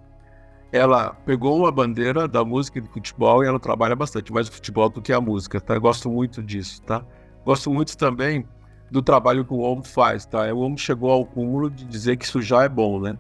Ela 0.71 1.11
pegou 1.27 1.59
uma 1.59 1.73
bandeira 1.73 2.29
da 2.29 2.45
música 2.45 2.79
e 2.79 2.81
do 2.81 2.89
futebol 2.89 3.43
e 3.43 3.49
ela 3.49 3.59
trabalha 3.59 3.97
bastante 3.97 4.33
mais 4.33 4.49
o 4.49 4.53
futebol 4.53 4.89
do 4.89 5.03
que 5.03 5.13
a 5.13 5.21
música, 5.21 5.61
tá? 5.61 5.75
Eu 5.75 5.81
gosto 5.81 6.09
muito 6.09 6.43
disso, 6.43 6.81
tá? 6.83 7.05
Gosto 7.45 7.71
muito 7.71 7.97
também 7.97 8.47
do 8.91 9.03
trabalho 9.03 9.45
que 9.45 9.53
o 9.53 9.59
homem 9.59 9.83
faz, 9.83 10.25
tá? 10.25 10.53
O 10.55 10.61
homem 10.61 10.79
chegou 10.79 11.11
ao 11.11 11.25
cúmulo 11.25 11.69
de 11.69 11.85
dizer 11.85 12.17
que 12.17 12.25
isso 12.25 12.41
já 12.41 12.63
é 12.63 12.69
bom, 12.69 13.01
né? 13.01 13.19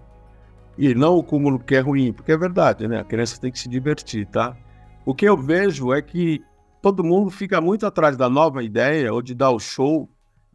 E 0.79 0.95
não 0.95 1.17
o 1.17 1.25
cúmulo 1.25 1.59
que 1.59 1.75
é 1.75 1.81
ruim, 1.81 2.13
porque 2.13 2.31
é 2.31 2.37
verdade, 2.37 2.87
né? 2.87 3.01
A 3.01 3.05
criança 3.05 3.41
tem 3.41 3.51
que 3.51 3.59
se 3.59 3.69
divertir, 3.69 4.27
tá? 4.27 4.57
O 5.05 5.13
que 5.13 5.25
eu 5.25 5.37
vejo 5.37 5.93
é 5.93 6.01
que 6.01 6.41
todo 6.81 7.03
mundo 7.03 7.31
fica 7.31 7.61
muito 7.61 7.85
atrás 7.85 8.17
da 8.17 8.31
nova 8.31 8.63
ideia 8.63 9.13
ou 9.13 9.21
de 9.21 9.35
dar 9.35 9.51
o 9.51 9.59
show 9.59 10.09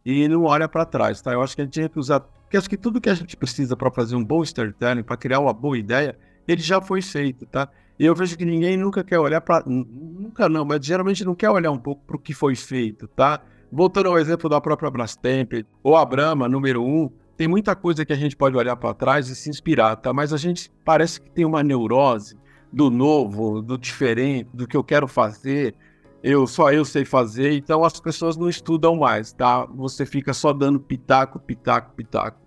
e 0.04 0.26
não 0.26 0.44
olha 0.44 0.66
para 0.66 0.86
trás, 0.86 1.20
tá? 1.20 1.32
Eu 1.32 1.42
acho 1.42 1.54
que 1.54 1.60
a 1.60 1.64
gente 1.64 1.74
tinha 1.74 1.88
que 1.90 1.98
usar, 1.98 2.20
porque 2.20 2.56
acho 2.56 2.70
que 2.70 2.76
tudo 2.78 3.00
que 3.00 3.10
a 3.10 3.14
gente 3.14 3.36
precisa 3.36 3.76
para 3.76 3.90
fazer 3.90 4.16
um 4.16 4.24
bom 4.24 4.42
storytelling, 4.42 5.02
para 5.02 5.16
criar 5.16 5.40
uma 5.40 5.52
boa 5.52 5.76
ideia, 5.76 6.16
ele 6.48 6.62
já 6.62 6.80
foi 6.80 7.02
feito, 7.02 7.44
tá? 7.44 7.68
E 7.98 8.06
eu 8.06 8.14
vejo 8.14 8.36
que 8.36 8.44
ninguém 8.44 8.76
nunca 8.76 9.04
quer 9.04 9.18
olhar 9.18 9.40
para, 9.42 9.64
nunca 9.66 10.48
não, 10.48 10.64
mas 10.64 10.84
geralmente 10.84 11.24
não 11.24 11.34
quer 11.34 11.50
olhar 11.50 11.70
um 11.70 11.78
pouco 11.78 12.02
para 12.06 12.16
o 12.16 12.18
que 12.18 12.32
foi 12.32 12.56
feito, 12.56 13.06
tá? 13.08 13.40
Voltando 13.70 14.08
ao 14.08 14.18
exemplo 14.18 14.48
da 14.48 14.60
própria 14.60 14.90
Brastemp 14.90 15.52
ou 15.82 15.96
a 15.96 16.04
Brahma, 16.04 16.48
número 16.48 16.82
um, 16.82 17.10
tem 17.36 17.48
muita 17.48 17.74
coisa 17.74 18.04
que 18.04 18.12
a 18.12 18.16
gente 18.16 18.36
pode 18.36 18.56
olhar 18.56 18.76
para 18.76 18.94
trás 18.94 19.28
e 19.28 19.34
se 19.34 19.50
inspirar, 19.50 19.96
tá? 19.96 20.12
Mas 20.12 20.32
a 20.32 20.36
gente 20.36 20.70
parece 20.84 21.20
que 21.20 21.30
tem 21.30 21.44
uma 21.44 21.62
neurose 21.62 22.36
do 22.72 22.90
novo, 22.90 23.60
do 23.60 23.76
diferente, 23.78 24.50
do 24.52 24.66
que 24.66 24.76
eu 24.76 24.84
quero 24.84 25.08
fazer. 25.08 25.74
Eu 26.22 26.46
só 26.46 26.72
eu 26.72 26.84
sei 26.84 27.04
fazer, 27.04 27.52
então 27.52 27.84
as 27.84 28.00
pessoas 28.00 28.36
não 28.36 28.48
estudam 28.48 28.96
mais, 28.96 29.32
tá? 29.32 29.66
Você 29.66 30.06
fica 30.06 30.32
só 30.32 30.52
dando 30.52 30.80
pitaco, 30.80 31.38
pitaco, 31.38 31.94
pitaco. 31.94 32.38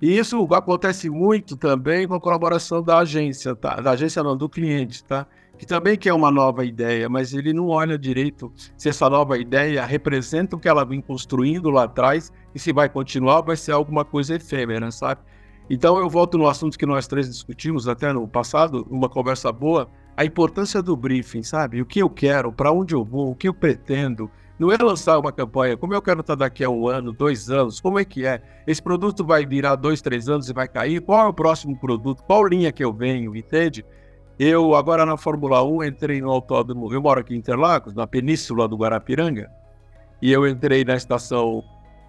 E 0.00 0.16
isso 0.16 0.46
acontece 0.54 1.10
muito 1.10 1.56
também 1.56 2.06
com 2.08 2.14
a 2.14 2.20
colaboração 2.20 2.82
da 2.82 2.98
agência, 2.98 3.54
tá? 3.54 3.76
Da 3.80 3.90
agência 3.90 4.22
não, 4.22 4.36
do 4.36 4.48
cliente, 4.48 5.04
tá? 5.04 5.26
Que 5.58 5.66
também 5.66 5.96
quer 5.98 6.14
uma 6.14 6.30
nova 6.30 6.64
ideia, 6.64 7.08
mas 7.08 7.34
ele 7.34 7.52
não 7.52 7.68
olha 7.68 7.98
direito 7.98 8.50
se 8.78 8.88
essa 8.88 9.10
nova 9.10 9.36
ideia 9.36 9.84
representa 9.84 10.56
o 10.56 10.58
que 10.58 10.68
ela 10.68 10.84
vem 10.84 11.02
construindo 11.02 11.68
lá 11.68 11.84
atrás 11.84 12.32
e 12.54 12.58
se 12.58 12.72
vai 12.72 12.88
continuar 12.88 13.40
vai 13.42 13.56
ser 13.56 13.72
alguma 13.72 14.04
coisa 14.04 14.34
efêmera, 14.34 14.90
sabe? 14.90 15.20
Então 15.68 15.98
eu 15.98 16.08
volto 16.08 16.36
no 16.36 16.48
assunto 16.48 16.78
que 16.78 16.84
nós 16.84 17.06
três 17.06 17.28
discutimos 17.28 17.86
até 17.86 18.12
no 18.12 18.26
passado, 18.26 18.86
uma 18.90 19.08
conversa 19.08 19.52
boa, 19.52 19.88
a 20.16 20.24
importância 20.24 20.82
do 20.82 20.96
briefing, 20.96 21.42
sabe? 21.42 21.80
O 21.80 21.86
que 21.86 22.00
eu 22.00 22.10
quero, 22.10 22.52
para 22.52 22.72
onde 22.72 22.94
eu 22.94 23.04
vou, 23.04 23.30
o 23.30 23.34
que 23.36 23.48
eu 23.48 23.54
pretendo, 23.54 24.30
não 24.58 24.70
é 24.70 24.76
lançar 24.76 25.18
uma 25.18 25.32
campanha, 25.32 25.76
como 25.76 25.94
eu 25.94 26.02
quero 26.02 26.20
estar 26.20 26.34
daqui 26.34 26.62
a 26.62 26.68
um 26.68 26.86
ano, 26.86 27.12
dois 27.12 27.48
anos, 27.48 27.80
como 27.80 27.98
é 27.98 28.04
que 28.04 28.26
é? 28.26 28.42
Esse 28.66 28.82
produto 28.82 29.24
vai 29.24 29.46
virar 29.46 29.76
dois, 29.76 30.02
três 30.02 30.28
anos 30.28 30.50
e 30.50 30.52
vai 30.52 30.68
cair? 30.68 31.00
Qual 31.00 31.24
é 31.24 31.28
o 31.28 31.32
próximo 31.32 31.78
produto? 31.78 32.22
Qual 32.24 32.46
linha 32.46 32.70
que 32.70 32.84
eu 32.84 32.92
venho, 32.92 33.34
entende? 33.34 33.86
Eu, 34.38 34.74
agora 34.74 35.06
na 35.06 35.16
Fórmula 35.16 35.62
1, 35.62 35.84
entrei 35.84 36.20
no 36.20 36.30
autódromo, 36.30 36.92
eu 36.92 37.00
moro 37.00 37.20
aqui 37.20 37.34
em 37.34 37.38
Interlagos, 37.38 37.94
na 37.94 38.06
península 38.06 38.66
do 38.66 38.76
Guarapiranga, 38.76 39.50
e 40.20 40.30
eu 40.30 40.46
entrei 40.46 40.84
na 40.84 40.94
estação 40.94 41.62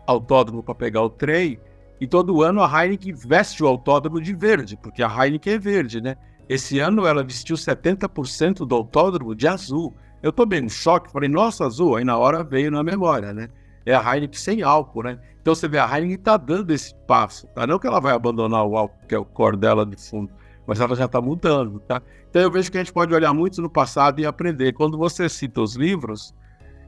autódromo 0.05 0.63
para 0.63 0.75
pegar 0.75 1.01
o 1.01 1.09
trem, 1.09 1.59
e 2.01 2.07
todo 2.07 2.41
ano 2.41 2.63
a 2.63 2.83
Heineken 2.83 3.13
veste 3.13 3.63
o 3.63 3.67
autódromo 3.67 4.19
de 4.19 4.33
verde, 4.33 4.75
porque 4.75 5.03
a 5.03 5.07
Heineken 5.07 5.53
é 5.53 5.59
verde, 5.59 6.01
né? 6.01 6.15
Esse 6.49 6.79
ano 6.79 7.05
ela 7.05 7.23
vestiu 7.23 7.55
70% 7.55 8.65
do 8.65 8.75
autódromo 8.75 9.35
de 9.35 9.47
azul. 9.47 9.93
Eu 10.21 10.31
tomei 10.31 10.61
um 10.61 10.67
choque, 10.67 11.11
falei, 11.11 11.29
nossa, 11.29 11.65
azul. 11.65 11.95
Aí 11.95 12.03
na 12.03 12.17
hora 12.17 12.43
veio 12.43 12.71
na 12.71 12.83
memória, 12.83 13.31
né? 13.31 13.49
É 13.85 13.93
a 13.93 14.01
Heineken 14.01 14.39
sem 14.39 14.63
álcool, 14.63 15.03
né? 15.03 15.19
Então 15.41 15.53
você 15.53 15.67
vê, 15.67 15.77
a 15.77 15.85
Heineken 15.85 16.15
está 16.15 16.37
dando 16.37 16.71
esse 16.71 16.93
passo, 17.07 17.47
tá? 17.47 17.67
Não 17.67 17.77
que 17.77 17.85
ela 17.85 18.01
vai 18.01 18.13
abandonar 18.13 18.65
o 18.65 18.75
álcool, 18.75 19.07
que 19.07 19.13
é 19.13 19.19
o 19.19 19.23
core 19.23 19.57
dela 19.57 19.85
de 19.85 19.95
fundo, 19.95 20.31
mas 20.65 20.79
ela 20.79 20.95
já 20.95 21.05
está 21.05 21.21
mudando, 21.21 21.79
tá? 21.81 22.01
Então 22.29 22.41
eu 22.41 22.49
vejo 22.49 22.71
que 22.71 22.77
a 22.77 22.83
gente 22.83 22.93
pode 22.93 23.13
olhar 23.13 23.31
muito 23.31 23.61
no 23.61 23.69
passado 23.69 24.19
e 24.19 24.25
aprender. 24.25 24.73
Quando 24.73 24.97
você 24.97 25.29
cita 25.29 25.61
os 25.61 25.75
livros, 25.75 26.33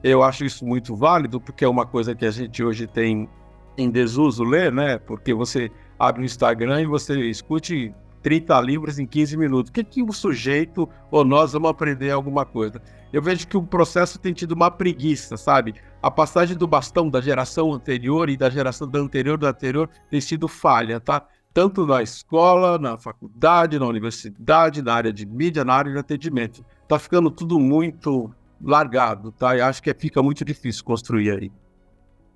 eu 0.04 0.22
acho 0.22 0.44
isso 0.44 0.66
muito 0.66 0.96
válido, 0.96 1.40
porque 1.40 1.64
é 1.64 1.68
uma 1.68 1.86
coisa 1.86 2.14
que 2.14 2.26
a 2.26 2.32
gente 2.32 2.62
hoje 2.62 2.86
tem 2.86 3.30
em 3.78 3.90
desuso 3.90 4.44
ler, 4.44 4.72
né? 4.72 4.98
Porque 4.98 5.34
você 5.34 5.72
abre 5.98 6.22
o 6.22 6.26
Instagram 6.26 6.82
e 6.82 6.86
você 6.86 7.30
escute 7.30 7.94
30 8.22 8.60
livros 8.62 9.00
em 9.00 9.06
15 9.06 9.38
minutos. 9.38 9.70
O 9.70 9.74
que, 9.74 9.84
que 9.84 10.04
o 10.04 10.12
sujeito 10.12 10.90
ou 11.10 11.24
nós 11.24 11.54
vamos 11.54 11.70
aprender 11.70 12.12
alguma 12.12 12.46
coisa? 12.46 12.82
Eu 13.12 13.22
vejo 13.22 13.48
que 13.48 13.56
o 13.56 13.64
processo 13.64 14.20
tem 14.20 14.34
tido 14.34 14.54
uma 14.54 14.72
preguiça, 14.72 15.38
sabe? 15.38 15.76
A 16.02 16.10
passagem 16.10 16.58
do 16.58 16.68
bastão 16.68 17.10
da 17.10 17.22
geração 17.22 17.72
anterior 17.72 18.30
e 18.30 18.36
da 18.36 18.50
geração 18.50 18.90
da 18.90 19.00
anterior 19.00 19.38
da 19.38 19.50
anterior 19.50 19.90
tem 20.10 20.20
sido 20.20 20.48
falha, 20.48 21.00
tá? 21.00 21.26
Tanto 21.54 21.86
na 21.86 22.02
escola, 22.02 22.80
na 22.80 22.98
faculdade, 22.98 23.78
na 23.78 23.86
universidade, 23.86 24.82
na 24.82 24.94
área 24.94 25.14
de 25.14 25.26
mídia, 25.26 25.64
na 25.64 25.76
área 25.76 25.92
de 25.92 26.00
atendimento. 26.00 26.66
Tá 26.88 26.98
ficando 26.98 27.30
tudo 27.30 27.60
muito 27.60 28.34
largado, 28.64 29.32
tá? 29.32 29.56
E 29.56 29.62
acho 29.62 29.82
que 29.84 29.94
fica 29.94 30.24
muito 30.24 30.44
difícil 30.46 30.84
construir 30.84 31.32
aí. 31.32 31.52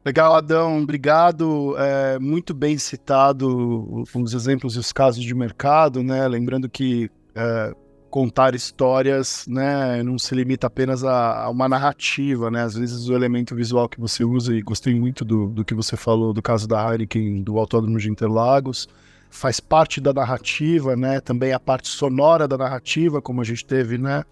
Legal, 0.06 0.36
Adão, 0.36 0.82
obrigado. 0.82 1.76
É, 1.78 2.20
muito 2.20 2.54
bem 2.54 2.78
citado 2.78 4.04
os 4.14 4.34
exemplos 4.34 4.76
e 4.76 4.80
os 4.80 4.94
casos 4.94 5.24
de 5.24 5.34
mercado, 5.36 6.02
né? 6.04 6.28
Lembrando 6.28 6.70
que 6.70 7.10
é, 7.36 7.76
contar 8.10 8.56
histórias, 8.56 9.46
né, 9.48 10.02
não 10.02 10.18
se 10.18 10.34
limita 10.34 10.68
apenas 10.68 11.04
a, 11.04 11.44
a, 11.44 11.50
uma 11.50 11.68
narrativa, 11.68 12.50
né? 12.50 12.64
Às 12.64 12.76
vezes 12.76 13.10
o 13.10 13.14
elemento 13.14 13.56
visual 13.56 13.90
que 13.90 14.00
você 14.00 14.24
usa, 14.24 14.56
e 14.56 14.62
gostei 14.62 14.98
muito 14.98 15.26
do, 15.26 15.48
do 15.48 15.66
que 15.66 15.76
você 15.76 15.98
falou 15.98 16.34
do 16.34 16.42
caso 16.42 16.68
da 16.68 16.92
Heineken, 16.92 17.44
do 17.44 17.58
Autódromo 17.58 18.00
de 18.00 18.10
Interlagos, 18.10 18.88
faz 19.30 19.60
parte 19.60 20.00
da 20.00 20.14
narrativa, 20.14 20.96
né? 20.96 21.20
Também 21.20 21.52
a 21.52 21.60
parte 21.60 21.90
sonora 21.90 22.48
da 22.48 22.58
narrativa, 22.58 23.22
como 23.22 23.42
a 23.42 23.44
gente 23.44 23.66
teve, 23.66 23.98
né? 23.98 24.24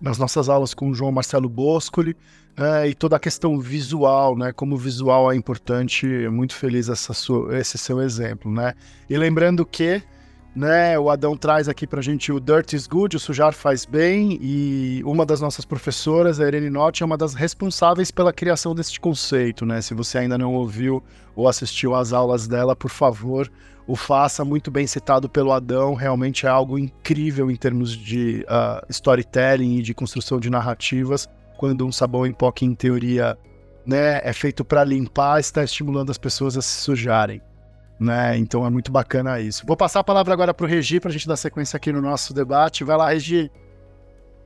Nas 0.00 0.18
nossas 0.18 0.48
aulas 0.48 0.74
com 0.74 0.90
o 0.90 0.94
João 0.94 1.10
Marcelo 1.10 1.48
Boscoli, 1.48 2.16
é, 2.58 2.88
e 2.88 2.94
toda 2.94 3.14
a 3.14 3.20
questão 3.20 3.58
visual, 3.60 4.36
né? 4.36 4.52
Como 4.52 4.74
o 4.74 4.78
visual 4.78 5.30
é 5.30 5.36
importante, 5.36 6.06
muito 6.28 6.54
feliz 6.56 6.88
essa 6.88 7.14
sua, 7.14 7.56
esse 7.56 7.78
seu 7.78 8.00
exemplo, 8.00 8.50
né? 8.50 8.74
E 9.08 9.16
lembrando 9.16 9.64
que, 9.64 10.02
né, 10.56 10.98
o 10.98 11.08
Adão 11.08 11.36
traz 11.36 11.68
aqui 11.68 11.86
pra 11.86 12.02
gente 12.02 12.32
o 12.32 12.40
Dirt 12.40 12.72
is 12.72 12.88
Good, 12.88 13.14
o 13.14 13.20
sujar 13.20 13.52
faz 13.52 13.84
bem, 13.84 14.40
e 14.42 15.00
uma 15.04 15.24
das 15.24 15.40
nossas 15.40 15.64
professoras, 15.64 16.40
a 16.40 16.48
Irene 16.48 16.68
Notti, 16.68 17.04
é 17.04 17.06
uma 17.06 17.16
das 17.16 17.32
responsáveis 17.32 18.10
pela 18.10 18.32
criação 18.32 18.74
deste 18.74 18.98
conceito, 18.98 19.64
né? 19.64 19.80
Se 19.80 19.94
você 19.94 20.18
ainda 20.18 20.36
não 20.36 20.52
ouviu 20.54 21.00
ou 21.36 21.46
assistiu 21.48 21.94
às 21.94 22.12
aulas 22.12 22.48
dela, 22.48 22.74
por 22.74 22.90
favor, 22.90 23.48
o 23.88 23.96
faça, 23.96 24.44
muito 24.44 24.70
bem 24.70 24.86
citado 24.86 25.30
pelo 25.30 25.50
Adão, 25.50 25.94
realmente 25.94 26.44
é 26.44 26.48
algo 26.50 26.78
incrível 26.78 27.50
em 27.50 27.56
termos 27.56 27.96
de 27.96 28.44
uh, 28.44 28.84
storytelling 28.90 29.78
e 29.78 29.82
de 29.82 29.94
construção 29.94 30.38
de 30.38 30.50
narrativas 30.50 31.26
quando 31.56 31.86
um 31.86 31.90
sabão 31.90 32.26
em 32.26 32.32
pó 32.32 32.52
que 32.52 32.66
em 32.66 32.74
teoria 32.74 33.36
né, 33.86 34.20
é 34.22 34.32
feito 34.34 34.62
para 34.62 34.84
limpar, 34.84 35.40
está 35.40 35.64
estimulando 35.64 36.10
as 36.10 36.18
pessoas 36.18 36.54
a 36.54 36.60
se 36.60 36.82
sujarem. 36.82 37.40
Né? 37.98 38.36
Então 38.36 38.64
é 38.66 38.68
muito 38.68 38.92
bacana 38.92 39.40
isso. 39.40 39.64
Vou 39.66 39.76
passar 39.76 40.00
a 40.00 40.04
palavra 40.04 40.34
agora 40.34 40.52
para 40.52 40.66
o 40.66 40.68
Regi 40.68 41.00
para 41.00 41.08
a 41.08 41.12
gente 41.12 41.26
dar 41.26 41.36
sequência 41.36 41.78
aqui 41.78 41.90
no 41.90 42.02
nosso 42.02 42.34
debate. 42.34 42.84
Vai 42.84 42.96
lá, 42.98 43.08
Regi. 43.08 43.50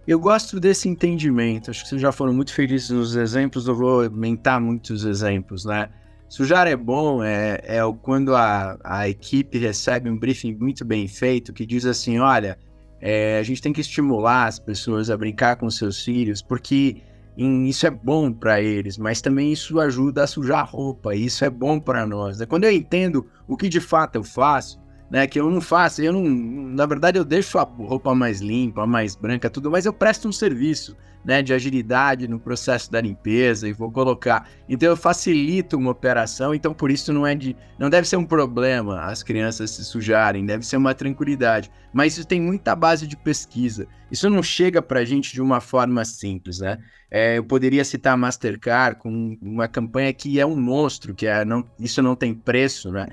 Eu 0.06 0.20
gosto 0.20 0.60
desse 0.60 0.88
entendimento. 0.88 1.68
Acho 1.70 1.82
que 1.82 1.88
vocês 1.88 2.00
já 2.00 2.12
foram 2.12 2.32
muito 2.32 2.54
felizes 2.54 2.90
nos 2.90 3.16
exemplos. 3.16 3.66
Eu 3.66 3.74
vou 3.74 4.04
aumentar 4.04 4.60
muitos 4.60 5.04
exemplos, 5.04 5.64
né? 5.64 5.90
Sujar 6.32 6.66
é 6.66 6.74
bom 6.74 7.22
é, 7.22 7.60
é 7.62 7.80
quando 8.00 8.34
a, 8.34 8.78
a 8.82 9.06
equipe 9.06 9.58
recebe 9.58 10.08
um 10.08 10.16
briefing 10.16 10.54
muito 10.54 10.82
bem 10.82 11.06
feito 11.06 11.52
que 11.52 11.66
diz 11.66 11.84
assim: 11.84 12.20
olha, 12.20 12.58
é, 13.02 13.38
a 13.38 13.42
gente 13.42 13.60
tem 13.60 13.70
que 13.70 13.82
estimular 13.82 14.46
as 14.46 14.58
pessoas 14.58 15.10
a 15.10 15.16
brincar 15.18 15.56
com 15.56 15.68
seus 15.68 16.02
filhos, 16.02 16.40
porque 16.40 17.02
em, 17.36 17.68
isso 17.68 17.86
é 17.86 17.90
bom 17.90 18.32
para 18.32 18.62
eles, 18.62 18.96
mas 18.96 19.20
também 19.20 19.52
isso 19.52 19.78
ajuda 19.78 20.22
a 20.22 20.26
sujar 20.26 20.60
a 20.60 20.62
roupa, 20.62 21.14
e 21.14 21.26
isso 21.26 21.44
é 21.44 21.50
bom 21.50 21.78
para 21.78 22.06
nós. 22.06 22.38
Né? 22.38 22.46
Quando 22.46 22.64
eu 22.64 22.72
entendo 22.72 23.26
o 23.46 23.54
que 23.54 23.68
de 23.68 23.78
fato 23.78 24.16
eu 24.16 24.24
faço, 24.24 24.80
né, 25.10 25.26
que 25.26 25.38
eu 25.38 25.50
não 25.50 25.60
faço, 25.60 26.00
eu 26.00 26.14
não, 26.14 26.22
na 26.22 26.86
verdade 26.86 27.18
eu 27.18 27.26
deixo 27.26 27.58
a 27.58 27.62
roupa 27.62 28.14
mais 28.14 28.40
limpa, 28.40 28.86
mais 28.86 29.14
branca, 29.14 29.50
tudo, 29.50 29.70
mas 29.70 29.84
eu 29.84 29.92
presto 29.92 30.28
um 30.28 30.32
serviço, 30.32 30.96
né, 31.24 31.42
de 31.42 31.52
agilidade 31.52 32.26
no 32.26 32.38
processo 32.38 32.90
da 32.90 33.00
limpeza 33.00 33.68
e 33.68 33.72
vou 33.72 33.90
colocar. 33.90 34.48
Então 34.68 34.88
eu 34.88 34.96
facilito 34.96 35.76
uma 35.76 35.90
operação, 35.90 36.54
então 36.54 36.74
por 36.74 36.90
isso 36.90 37.12
não 37.12 37.26
é 37.26 37.34
de, 37.34 37.56
não 37.78 37.88
deve 37.88 38.08
ser 38.08 38.16
um 38.16 38.24
problema 38.24 39.00
as 39.02 39.22
crianças 39.22 39.70
se 39.70 39.84
sujarem, 39.84 40.44
deve 40.44 40.64
ser 40.66 40.76
uma 40.76 40.94
tranquilidade. 40.94 41.70
mas 41.92 42.14
isso 42.14 42.26
tem 42.26 42.40
muita 42.40 42.74
base 42.74 43.06
de 43.06 43.16
pesquisa. 43.16 43.86
Isso 44.10 44.28
não 44.28 44.42
chega 44.42 44.82
para 44.82 45.00
a 45.00 45.04
gente 45.04 45.32
de 45.32 45.40
uma 45.40 45.60
forma 45.60 46.04
simples, 46.04 46.58
né? 46.58 46.78
É, 47.10 47.38
eu 47.38 47.44
poderia 47.44 47.84
citar 47.84 48.14
a 48.14 48.16
Mastercard 48.16 48.98
com 48.98 49.36
uma 49.42 49.68
campanha 49.68 50.12
que 50.12 50.40
é 50.40 50.46
um 50.46 50.56
monstro, 50.56 51.14
que 51.14 51.26
é 51.26 51.44
não, 51.44 51.64
isso 51.78 52.02
não 52.02 52.16
tem 52.16 52.34
preço, 52.34 52.90
né? 52.90 53.08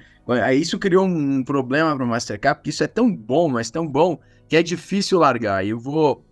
Isso 0.54 0.78
criou 0.78 1.06
um 1.06 1.44
problema 1.44 1.96
para 1.96 2.06
a 2.06 2.08
Mastercard, 2.08 2.60
porque 2.60 2.70
isso 2.70 2.84
é 2.84 2.88
tão 2.88 3.14
bom, 3.14 3.50
mas 3.50 3.72
tão 3.72 3.88
bom, 3.88 4.20
que 4.48 4.56
é 4.56 4.64
difícil 4.64 5.20
largar. 5.20 5.66
Eu 5.66 5.80
vou 5.80 6.24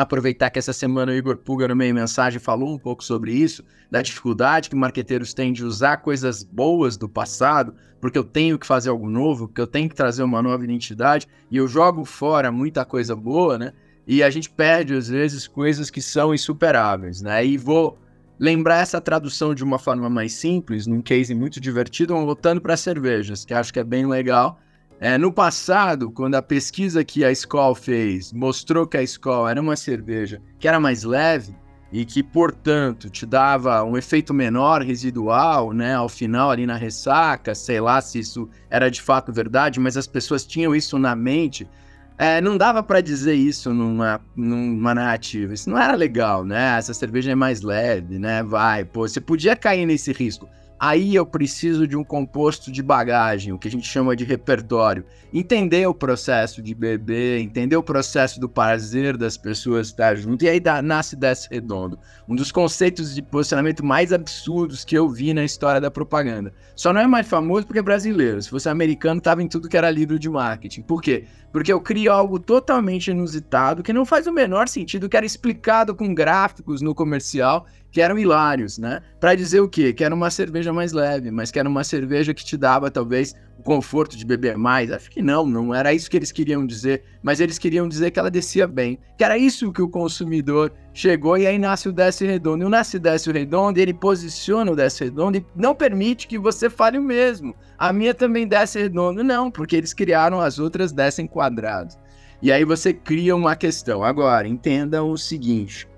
aproveitar 0.00 0.50
que 0.50 0.58
essa 0.58 0.72
semana 0.72 1.12
o 1.12 1.14
Igor 1.14 1.36
Puga 1.36 1.68
no 1.68 1.76
meio 1.76 1.94
mensagem 1.94 2.40
falou 2.40 2.72
um 2.72 2.78
pouco 2.78 3.04
sobre 3.04 3.32
isso, 3.32 3.62
da 3.90 4.00
dificuldade 4.00 4.70
que 4.70 4.76
marqueteiros 4.76 5.34
têm 5.34 5.52
de 5.52 5.64
usar 5.64 5.98
coisas 5.98 6.42
boas 6.42 6.96
do 6.96 7.08
passado, 7.08 7.74
porque 8.00 8.18
eu 8.18 8.24
tenho 8.24 8.58
que 8.58 8.66
fazer 8.66 8.90
algo 8.90 9.08
novo, 9.08 9.46
porque 9.46 9.60
eu 9.60 9.66
tenho 9.66 9.88
que 9.88 9.94
trazer 9.94 10.22
uma 10.22 10.42
nova 10.42 10.64
identidade, 10.64 11.28
e 11.50 11.56
eu 11.56 11.68
jogo 11.68 12.04
fora 12.04 12.50
muita 12.50 12.84
coisa 12.84 13.14
boa, 13.14 13.58
né? 13.58 13.72
E 14.06 14.22
a 14.22 14.30
gente 14.30 14.50
perde, 14.50 14.94
às 14.94 15.08
vezes, 15.08 15.46
coisas 15.46 15.90
que 15.90 16.02
são 16.02 16.34
insuperáveis, 16.34 17.22
né? 17.22 17.44
E 17.44 17.56
vou 17.56 17.98
lembrar 18.38 18.80
essa 18.80 19.00
tradução 19.00 19.54
de 19.54 19.62
uma 19.62 19.78
forma 19.78 20.10
mais 20.10 20.32
simples, 20.32 20.86
num 20.86 21.00
case 21.00 21.34
muito 21.34 21.60
divertido, 21.60 22.14
voltando 22.14 22.60
para 22.60 22.76
cervejas, 22.76 23.44
que 23.44 23.54
acho 23.54 23.72
que 23.72 23.78
é 23.78 23.84
bem 23.84 24.06
legal, 24.06 24.58
é, 25.04 25.18
no 25.18 25.32
passado, 25.32 26.12
quando 26.12 26.36
a 26.36 26.40
pesquisa 26.40 27.02
que 27.02 27.24
a 27.24 27.32
Skol 27.32 27.74
fez 27.74 28.32
mostrou 28.32 28.86
que 28.86 28.96
a 28.96 29.02
Skol 29.02 29.48
era 29.48 29.60
uma 29.60 29.74
cerveja 29.74 30.40
que 30.60 30.68
era 30.68 30.78
mais 30.78 31.02
leve 31.02 31.56
e 31.90 32.04
que, 32.04 32.22
portanto, 32.22 33.10
te 33.10 33.26
dava 33.26 33.82
um 33.82 33.96
efeito 33.96 34.32
menor 34.32 34.80
residual, 34.80 35.72
né, 35.72 35.96
ao 35.96 36.08
final 36.08 36.52
ali 36.52 36.66
na 36.66 36.76
ressaca, 36.76 37.52
sei 37.52 37.80
lá 37.80 38.00
se 38.00 38.20
isso 38.20 38.48
era 38.70 38.88
de 38.88 39.02
fato 39.02 39.32
verdade, 39.32 39.80
mas 39.80 39.96
as 39.96 40.06
pessoas 40.06 40.46
tinham 40.46 40.72
isso 40.72 40.96
na 41.00 41.16
mente. 41.16 41.68
É, 42.16 42.40
não 42.40 42.56
dava 42.56 42.80
para 42.80 43.00
dizer 43.00 43.34
isso 43.34 43.74
numa, 43.74 44.20
numa 44.36 44.94
narrativa. 44.94 45.52
Isso 45.52 45.68
não 45.68 45.78
era 45.78 45.96
legal, 45.96 46.44
né? 46.44 46.78
Essa 46.78 46.94
cerveja 46.94 47.32
é 47.32 47.34
mais 47.34 47.60
leve, 47.60 48.20
né? 48.20 48.44
Vai, 48.44 48.84
pô, 48.84 49.08
você 49.08 49.20
podia 49.20 49.56
cair 49.56 49.84
nesse 49.84 50.12
risco. 50.12 50.48
Aí 50.84 51.14
eu 51.14 51.24
preciso 51.24 51.86
de 51.86 51.96
um 51.96 52.02
composto 52.02 52.72
de 52.72 52.82
bagagem, 52.82 53.52
o 53.52 53.58
que 53.58 53.68
a 53.68 53.70
gente 53.70 53.86
chama 53.86 54.16
de 54.16 54.24
repertório. 54.24 55.04
Entender 55.32 55.86
o 55.86 55.94
processo 55.94 56.60
de 56.60 56.74
beber, 56.74 57.38
entender 57.38 57.76
o 57.76 57.84
processo 57.84 58.40
do 58.40 58.48
prazer 58.48 59.16
das 59.16 59.36
pessoas 59.36 59.86
estar 59.86 60.16
junto. 60.16 60.44
E 60.44 60.48
aí 60.48 60.58
dá, 60.58 60.82
nasce 60.82 61.14
Desce 61.14 61.46
Redondo. 61.48 62.00
Um 62.28 62.34
dos 62.34 62.50
conceitos 62.50 63.14
de 63.14 63.22
posicionamento 63.22 63.84
mais 63.84 64.12
absurdos 64.12 64.84
que 64.84 64.98
eu 64.98 65.08
vi 65.08 65.32
na 65.32 65.44
história 65.44 65.80
da 65.80 65.88
propaganda. 65.88 66.52
Só 66.74 66.92
não 66.92 67.00
é 67.00 67.06
mais 67.06 67.28
famoso 67.28 67.64
porque 67.64 67.78
é 67.78 67.82
brasileiro. 67.82 68.42
Se 68.42 68.50
fosse 68.50 68.68
americano, 68.68 69.18
estava 69.18 69.40
em 69.40 69.46
tudo 69.46 69.68
que 69.68 69.76
era 69.76 69.88
livro 69.88 70.18
de 70.18 70.28
marketing. 70.28 70.82
Por 70.82 71.00
quê? 71.00 71.26
Porque 71.52 71.72
eu 71.72 71.80
crio 71.80 72.10
algo 72.10 72.38
totalmente 72.38 73.10
inusitado 73.10 73.82
que 73.82 73.92
não 73.92 74.06
faz 74.06 74.26
o 74.26 74.32
menor 74.32 74.68
sentido, 74.68 75.08
que 75.08 75.16
era 75.16 75.26
explicado 75.26 75.94
com 75.94 76.14
gráficos 76.14 76.80
no 76.80 76.94
comercial 76.94 77.66
que 77.90 78.00
eram 78.00 78.18
hilários, 78.18 78.78
né? 78.78 79.02
Para 79.20 79.34
dizer 79.34 79.60
o 79.60 79.68
quê? 79.68 79.92
Que 79.92 80.02
era 80.02 80.14
uma 80.14 80.30
cerveja 80.30 80.72
mais 80.72 80.92
leve, 80.92 81.30
mas 81.30 81.50
que 81.50 81.58
era 81.58 81.68
uma 81.68 81.84
cerveja 81.84 82.32
que 82.32 82.42
te 82.42 82.56
dava 82.56 82.90
talvez 82.90 83.34
o 83.62 83.64
conforto 83.64 84.16
de 84.16 84.26
beber 84.26 84.58
mais. 84.58 84.90
Acho 84.90 85.08
que 85.08 85.22
não, 85.22 85.46
não 85.46 85.72
era 85.72 85.94
isso 85.94 86.10
que 86.10 86.16
eles 86.16 86.32
queriam 86.32 86.66
dizer, 86.66 87.04
mas 87.22 87.38
eles 87.38 87.58
queriam 87.58 87.88
dizer 87.88 88.10
que 88.10 88.18
ela 88.18 88.30
descia 88.30 88.66
bem. 88.66 88.98
Que 89.16 89.22
era 89.22 89.38
isso 89.38 89.72
que 89.72 89.80
o 89.80 89.88
consumidor 89.88 90.72
chegou 90.92 91.38
e 91.38 91.46
aí 91.46 91.58
nasce 91.58 91.88
o 91.88 91.92
Desce 91.92 92.26
Redondo. 92.26 92.64
E 92.64 92.66
o 92.66 92.68
Nasce 92.68 92.98
Desce 92.98 93.30
Redondo, 93.30 93.78
ele 93.78 93.94
posiciona 93.94 94.72
o 94.72 94.76
Desce 94.76 95.04
Redondo 95.04 95.38
e 95.38 95.46
não 95.54 95.76
permite 95.76 96.26
que 96.26 96.38
você 96.38 96.68
fale 96.68 96.98
o 96.98 97.02
mesmo. 97.02 97.54
A 97.78 97.92
minha 97.92 98.12
também 98.12 98.46
desce 98.46 98.80
redondo, 98.80 99.22
não, 99.22 99.50
porque 99.50 99.76
eles 99.76 99.94
criaram 99.94 100.40
as 100.40 100.58
outras 100.58 100.92
descem 100.92 101.26
quadrados. 101.26 101.98
E 102.40 102.50
aí 102.50 102.64
você 102.64 102.92
cria 102.92 103.36
uma 103.36 103.54
questão. 103.54 104.02
Agora, 104.02 104.48
entenda 104.48 105.02
o 105.04 105.16
seguinte: 105.16 105.88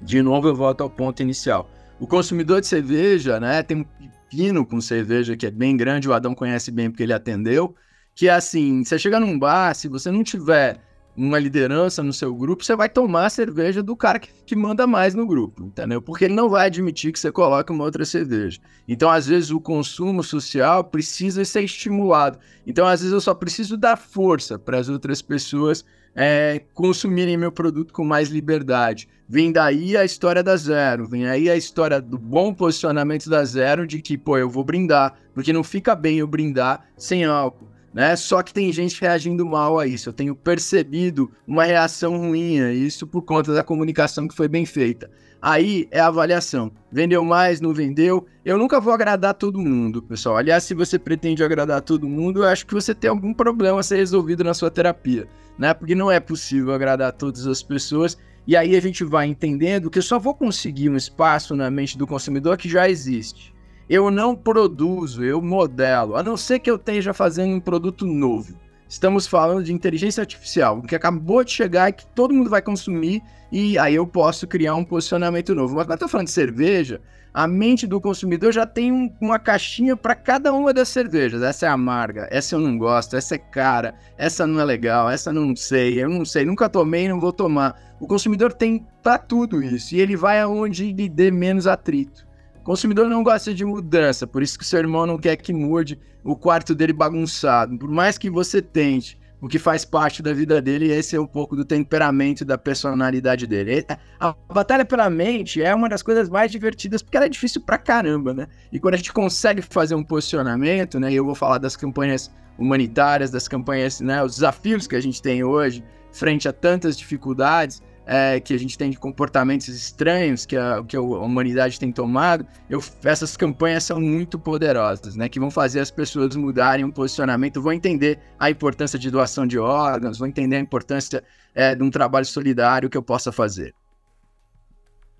de 0.00 0.22
novo, 0.22 0.48
eu 0.48 0.54
volto 0.54 0.82
ao 0.82 0.90
ponto 0.90 1.22
inicial. 1.22 1.68
O 1.98 2.06
consumidor 2.06 2.60
de 2.60 2.66
cerveja, 2.66 3.40
né, 3.40 3.62
tem 3.62 3.86
pepino 4.34 4.66
com 4.66 4.80
cerveja 4.80 5.36
que 5.36 5.46
é 5.46 5.50
bem 5.50 5.76
grande, 5.76 6.08
o 6.08 6.12
Adão 6.12 6.34
conhece 6.34 6.70
bem 6.72 6.90
porque 6.90 7.04
ele 7.04 7.12
atendeu, 7.12 7.74
que 8.14 8.28
é 8.28 8.32
assim, 8.32 8.84
você 8.84 8.98
chega 8.98 9.20
num 9.20 9.38
bar, 9.38 9.74
se 9.74 9.88
você 9.88 10.10
não 10.10 10.24
tiver 10.24 10.80
uma 11.16 11.38
liderança 11.38 12.02
no 12.02 12.12
seu 12.12 12.34
grupo, 12.34 12.64
você 12.64 12.74
vai 12.74 12.88
tomar 12.88 13.26
a 13.26 13.30
cerveja 13.30 13.82
do 13.82 13.94
cara 13.94 14.18
que, 14.18 14.28
que, 14.44 14.56
manda 14.56 14.86
mais 14.86 15.14
no 15.14 15.26
grupo, 15.26 15.64
entendeu? 15.64 16.02
Porque 16.02 16.24
ele 16.24 16.34
não 16.34 16.48
vai 16.48 16.66
admitir 16.66 17.12
que 17.12 17.18
você 17.18 17.30
coloque 17.30 17.70
uma 17.70 17.84
outra 17.84 18.04
cerveja. 18.04 18.58
Então, 18.88 19.10
às 19.10 19.26
vezes, 19.26 19.50
o 19.50 19.60
consumo 19.60 20.22
social 20.22 20.82
precisa 20.84 21.44
ser 21.44 21.62
estimulado. 21.62 22.38
Então, 22.66 22.86
às 22.86 23.00
vezes, 23.00 23.12
eu 23.12 23.20
só 23.20 23.34
preciso 23.34 23.76
dar 23.76 23.96
força 23.96 24.58
para 24.58 24.78
as 24.78 24.88
outras 24.88 25.22
pessoas 25.22 25.84
é, 26.14 26.62
consumirem 26.72 27.36
meu 27.36 27.52
produto 27.52 27.92
com 27.92 28.04
mais 28.04 28.28
liberdade. 28.28 29.08
Vem 29.28 29.50
daí 29.50 29.96
a 29.96 30.04
história 30.04 30.42
da 30.42 30.56
Zero, 30.56 31.08
vem 31.08 31.26
aí 31.26 31.48
a 31.48 31.56
história 31.56 32.00
do 32.00 32.18
bom 32.18 32.52
posicionamento 32.52 33.28
da 33.30 33.44
Zero 33.44 33.86
de 33.86 34.02
que, 34.02 34.18
pô, 34.18 34.36
eu 34.36 34.50
vou 34.50 34.62
brindar, 34.62 35.14
porque 35.32 35.52
não 35.52 35.64
fica 35.64 35.94
bem 35.94 36.18
eu 36.18 36.26
brindar 36.26 36.86
sem 36.96 37.24
álcool 37.24 37.73
né? 37.94 38.16
Só 38.16 38.42
que 38.42 38.52
tem 38.52 38.72
gente 38.72 39.00
reagindo 39.00 39.46
mal 39.46 39.78
a 39.78 39.86
isso. 39.86 40.08
Eu 40.08 40.12
tenho 40.12 40.34
percebido 40.34 41.30
uma 41.46 41.62
reação 41.62 42.18
ruim 42.18 42.60
a 42.60 42.72
isso 42.72 43.06
por 43.06 43.22
conta 43.22 43.54
da 43.54 43.62
comunicação 43.62 44.26
que 44.26 44.34
foi 44.34 44.48
bem 44.48 44.66
feita. 44.66 45.08
Aí 45.40 45.86
é 45.92 46.00
a 46.00 46.08
avaliação. 46.08 46.72
Vendeu 46.90 47.24
mais, 47.24 47.60
não 47.60 47.72
vendeu? 47.72 48.26
Eu 48.44 48.58
nunca 48.58 48.80
vou 48.80 48.92
agradar 48.92 49.34
todo 49.34 49.60
mundo, 49.60 50.02
pessoal. 50.02 50.36
Aliás, 50.36 50.64
se 50.64 50.74
você 50.74 50.98
pretende 50.98 51.44
agradar 51.44 51.82
todo 51.82 52.08
mundo, 52.08 52.42
eu 52.42 52.48
acho 52.48 52.66
que 52.66 52.74
você 52.74 52.94
tem 52.94 53.08
algum 53.08 53.32
problema 53.32 53.78
a 53.78 53.82
ser 53.82 53.96
resolvido 53.96 54.42
na 54.42 54.54
sua 54.54 54.70
terapia, 54.70 55.28
né? 55.56 55.72
Porque 55.72 55.94
não 55.94 56.10
é 56.10 56.18
possível 56.18 56.72
agradar 56.72 57.12
todas 57.12 57.46
as 57.46 57.62
pessoas. 57.62 58.18
E 58.46 58.56
aí 58.56 58.74
a 58.74 58.80
gente 58.80 59.04
vai 59.04 59.26
entendendo 59.26 59.88
que 59.88 59.98
eu 59.98 60.02
só 60.02 60.18
vou 60.18 60.34
conseguir 60.34 60.88
um 60.88 60.96
espaço 60.96 61.54
na 61.54 61.70
mente 61.70 61.96
do 61.96 62.06
consumidor 62.06 62.56
que 62.56 62.68
já 62.68 62.88
existe. 62.88 63.53
Eu 63.88 64.10
não 64.10 64.34
produzo, 64.34 65.22
eu 65.22 65.42
modelo, 65.42 66.16
a 66.16 66.22
não 66.22 66.38
ser 66.38 66.58
que 66.58 66.70
eu 66.70 66.76
esteja 66.76 67.12
fazendo 67.12 67.54
um 67.54 67.60
produto 67.60 68.06
novo. 68.06 68.58
Estamos 68.88 69.26
falando 69.26 69.62
de 69.62 69.74
inteligência 69.74 70.22
artificial, 70.22 70.80
que 70.80 70.94
acabou 70.94 71.44
de 71.44 71.50
chegar 71.50 71.90
e 71.90 71.92
que 71.92 72.06
todo 72.06 72.32
mundo 72.32 72.48
vai 72.48 72.62
consumir, 72.62 73.22
e 73.52 73.78
aí 73.78 73.94
eu 73.94 74.06
posso 74.06 74.46
criar 74.46 74.74
um 74.74 74.84
posicionamento 74.84 75.54
novo. 75.54 75.74
Mas 75.74 75.84
quando 75.84 75.90
eu 75.90 75.94
estou 75.96 76.08
falando 76.08 76.28
de 76.28 76.32
cerveja, 76.32 76.98
a 77.34 77.46
mente 77.46 77.86
do 77.86 78.00
consumidor 78.00 78.52
já 78.52 78.64
tem 78.64 78.90
um, 78.90 79.12
uma 79.20 79.38
caixinha 79.38 79.94
para 79.96 80.14
cada 80.14 80.50
uma 80.52 80.72
das 80.72 80.88
cervejas. 80.88 81.42
Essa 81.42 81.66
é 81.66 81.68
amarga, 81.68 82.26
essa 82.30 82.54
eu 82.54 82.60
não 82.60 82.78
gosto, 82.78 83.16
essa 83.16 83.34
é 83.34 83.38
cara, 83.38 83.94
essa 84.16 84.46
não 84.46 84.60
é 84.60 84.64
legal, 84.64 85.10
essa 85.10 85.30
não 85.30 85.54
sei, 85.54 86.02
eu 86.02 86.08
não 86.08 86.24
sei, 86.24 86.46
nunca 86.46 86.70
tomei, 86.70 87.06
não 87.06 87.20
vou 87.20 87.32
tomar. 87.32 87.96
O 88.00 88.06
consumidor 88.06 88.54
tem 88.54 88.86
para 89.02 89.18
tudo 89.18 89.62
isso, 89.62 89.94
e 89.94 90.00
ele 90.00 90.16
vai 90.16 90.40
aonde 90.40 90.90
lhe 90.90 91.08
dê 91.08 91.30
menos 91.30 91.66
atrito. 91.66 92.24
Consumidor 92.64 93.10
não 93.10 93.22
gosta 93.22 93.52
de 93.52 93.62
mudança, 93.62 94.26
por 94.26 94.42
isso 94.42 94.58
que 94.58 94.64
seu 94.64 94.78
irmão 94.78 95.06
não 95.06 95.18
quer 95.18 95.36
que 95.36 95.52
mude 95.52 96.00
o 96.24 96.34
quarto 96.34 96.74
dele 96.74 96.94
bagunçado. 96.94 97.76
Por 97.76 97.90
mais 97.90 98.16
que 98.16 98.30
você 98.30 98.62
tente, 98.62 99.18
o 99.38 99.46
que 99.46 99.58
faz 99.58 99.84
parte 99.84 100.22
da 100.22 100.32
vida 100.32 100.62
dele, 100.62 100.90
esse 100.90 101.14
é 101.14 101.20
um 101.20 101.26
pouco 101.26 101.54
do 101.54 101.62
temperamento 101.62 102.42
da 102.42 102.56
personalidade 102.56 103.46
dele. 103.46 103.84
A 104.18 104.34
batalha 104.50 104.86
pela 104.86 105.10
mente 105.10 105.62
é 105.62 105.74
uma 105.74 105.90
das 105.90 106.02
coisas 106.02 106.30
mais 106.30 106.50
divertidas, 106.50 107.02
porque 107.02 107.18
ela 107.18 107.26
é 107.26 107.28
difícil 107.28 107.60
pra 107.60 107.76
caramba, 107.76 108.32
né? 108.32 108.46
E 108.72 108.80
quando 108.80 108.94
a 108.94 108.96
gente 108.96 109.12
consegue 109.12 109.60
fazer 109.60 109.94
um 109.94 110.02
posicionamento, 110.02 110.98
né? 110.98 111.12
E 111.12 111.16
eu 111.16 111.24
vou 111.26 111.34
falar 111.34 111.58
das 111.58 111.76
campanhas 111.76 112.34
humanitárias, 112.58 113.30
das 113.30 113.46
campanhas, 113.46 114.00
né? 114.00 114.22
Os 114.22 114.36
desafios 114.36 114.86
que 114.86 114.96
a 114.96 115.00
gente 115.00 115.20
tem 115.20 115.44
hoje, 115.44 115.84
frente 116.10 116.48
a 116.48 116.52
tantas 116.52 116.96
dificuldades, 116.96 117.82
é, 118.06 118.38
que 118.40 118.52
a 118.52 118.58
gente 118.58 118.76
tem 118.76 118.90
de 118.90 118.98
comportamentos 118.98 119.68
estranhos 119.68 120.44
que 120.44 120.56
a, 120.56 120.82
que 120.86 120.96
a 120.96 121.00
humanidade 121.00 121.78
tem 121.78 121.90
tomado, 121.90 122.46
eu, 122.68 122.82
essas 123.02 123.36
campanhas 123.36 123.84
são 123.84 124.00
muito 124.00 124.38
poderosas, 124.38 125.16
né? 125.16 125.28
Que 125.28 125.40
vão 125.40 125.50
fazer 125.50 125.80
as 125.80 125.90
pessoas 125.90 126.36
mudarem 126.36 126.84
um 126.84 126.90
posicionamento, 126.90 127.62
vão 127.62 127.72
entender 127.72 128.18
a 128.38 128.50
importância 128.50 128.98
de 128.98 129.10
doação 129.10 129.46
de 129.46 129.58
órgãos, 129.58 130.18
vão 130.18 130.28
entender 130.28 130.56
a 130.56 130.60
importância 130.60 131.22
é, 131.54 131.74
de 131.74 131.82
um 131.82 131.90
trabalho 131.90 132.26
solidário 132.26 132.90
que 132.90 132.96
eu 132.96 133.02
possa 133.02 133.32
fazer. 133.32 133.74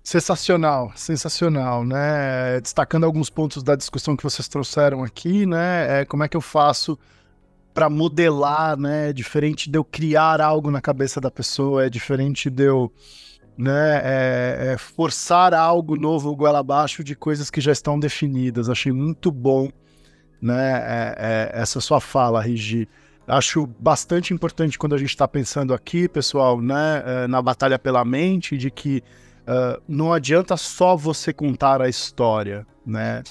Sensacional, 0.03 0.91
sensacional, 0.95 1.83
né? 1.83 2.61
Destacando 2.61 3.05
alguns 3.05 3.27
pontos 3.27 3.63
da 3.63 3.75
discussão 3.75 4.15
que 4.15 4.23
vocês 4.23 4.47
trouxeram 4.47 5.03
aqui, 5.03 5.47
né? 5.47 6.01
É, 6.01 6.05
como 6.05 6.23
é 6.23 6.27
que 6.27 6.37
eu 6.37 6.41
faço 6.41 6.97
para 7.75 7.89
modelar, 7.89 8.77
né? 8.77 9.09
É 9.09 9.13
diferente 9.13 9.69
de 9.69 9.77
eu 9.77 9.83
criar 9.83 10.39
algo 10.39 10.71
na 10.71 10.79
cabeça 10.79 11.19
da 11.19 11.29
pessoa, 11.29 11.85
é 11.85 11.89
diferente 11.89 12.49
de 12.49 12.63
eu 12.63 12.89
né, 13.57 14.01
é, 14.03 14.73
é 14.73 14.77
forçar 14.77 15.53
algo 15.53 15.95
novo 15.97 16.33
goela 16.35 16.59
abaixo 16.59 17.03
de 17.03 17.15
coisas 17.15 17.49
que 17.49 17.59
já 17.59 17.73
estão 17.73 17.99
definidas. 17.99 18.69
Achei 18.69 18.93
muito 18.93 19.29
bom 19.29 19.69
né, 20.41 20.83
é, 20.87 21.51
é 21.53 21.61
essa 21.61 21.81
sua 21.81 21.99
fala, 21.99 22.41
Rigi. 22.41 22.87
Acho 23.27 23.67
bastante 23.67 24.33
importante 24.33 24.79
quando 24.79 24.95
a 24.95 24.97
gente 24.97 25.09
está 25.09 25.27
pensando 25.27 25.73
aqui, 25.73 26.07
pessoal, 26.07 26.61
né, 26.61 27.03
é, 27.05 27.27
na 27.27 27.41
batalha 27.41 27.77
pela 27.77 28.05
mente, 28.05 28.57
de 28.57 28.71
que 28.71 29.03
uh, 29.47 29.81
não 29.87 30.13
adianta 30.13 30.55
só 30.55 30.95
você 30.95 31.33
contar 31.33 31.81
a 31.81 31.89
história, 31.89 32.65
né? 32.85 33.23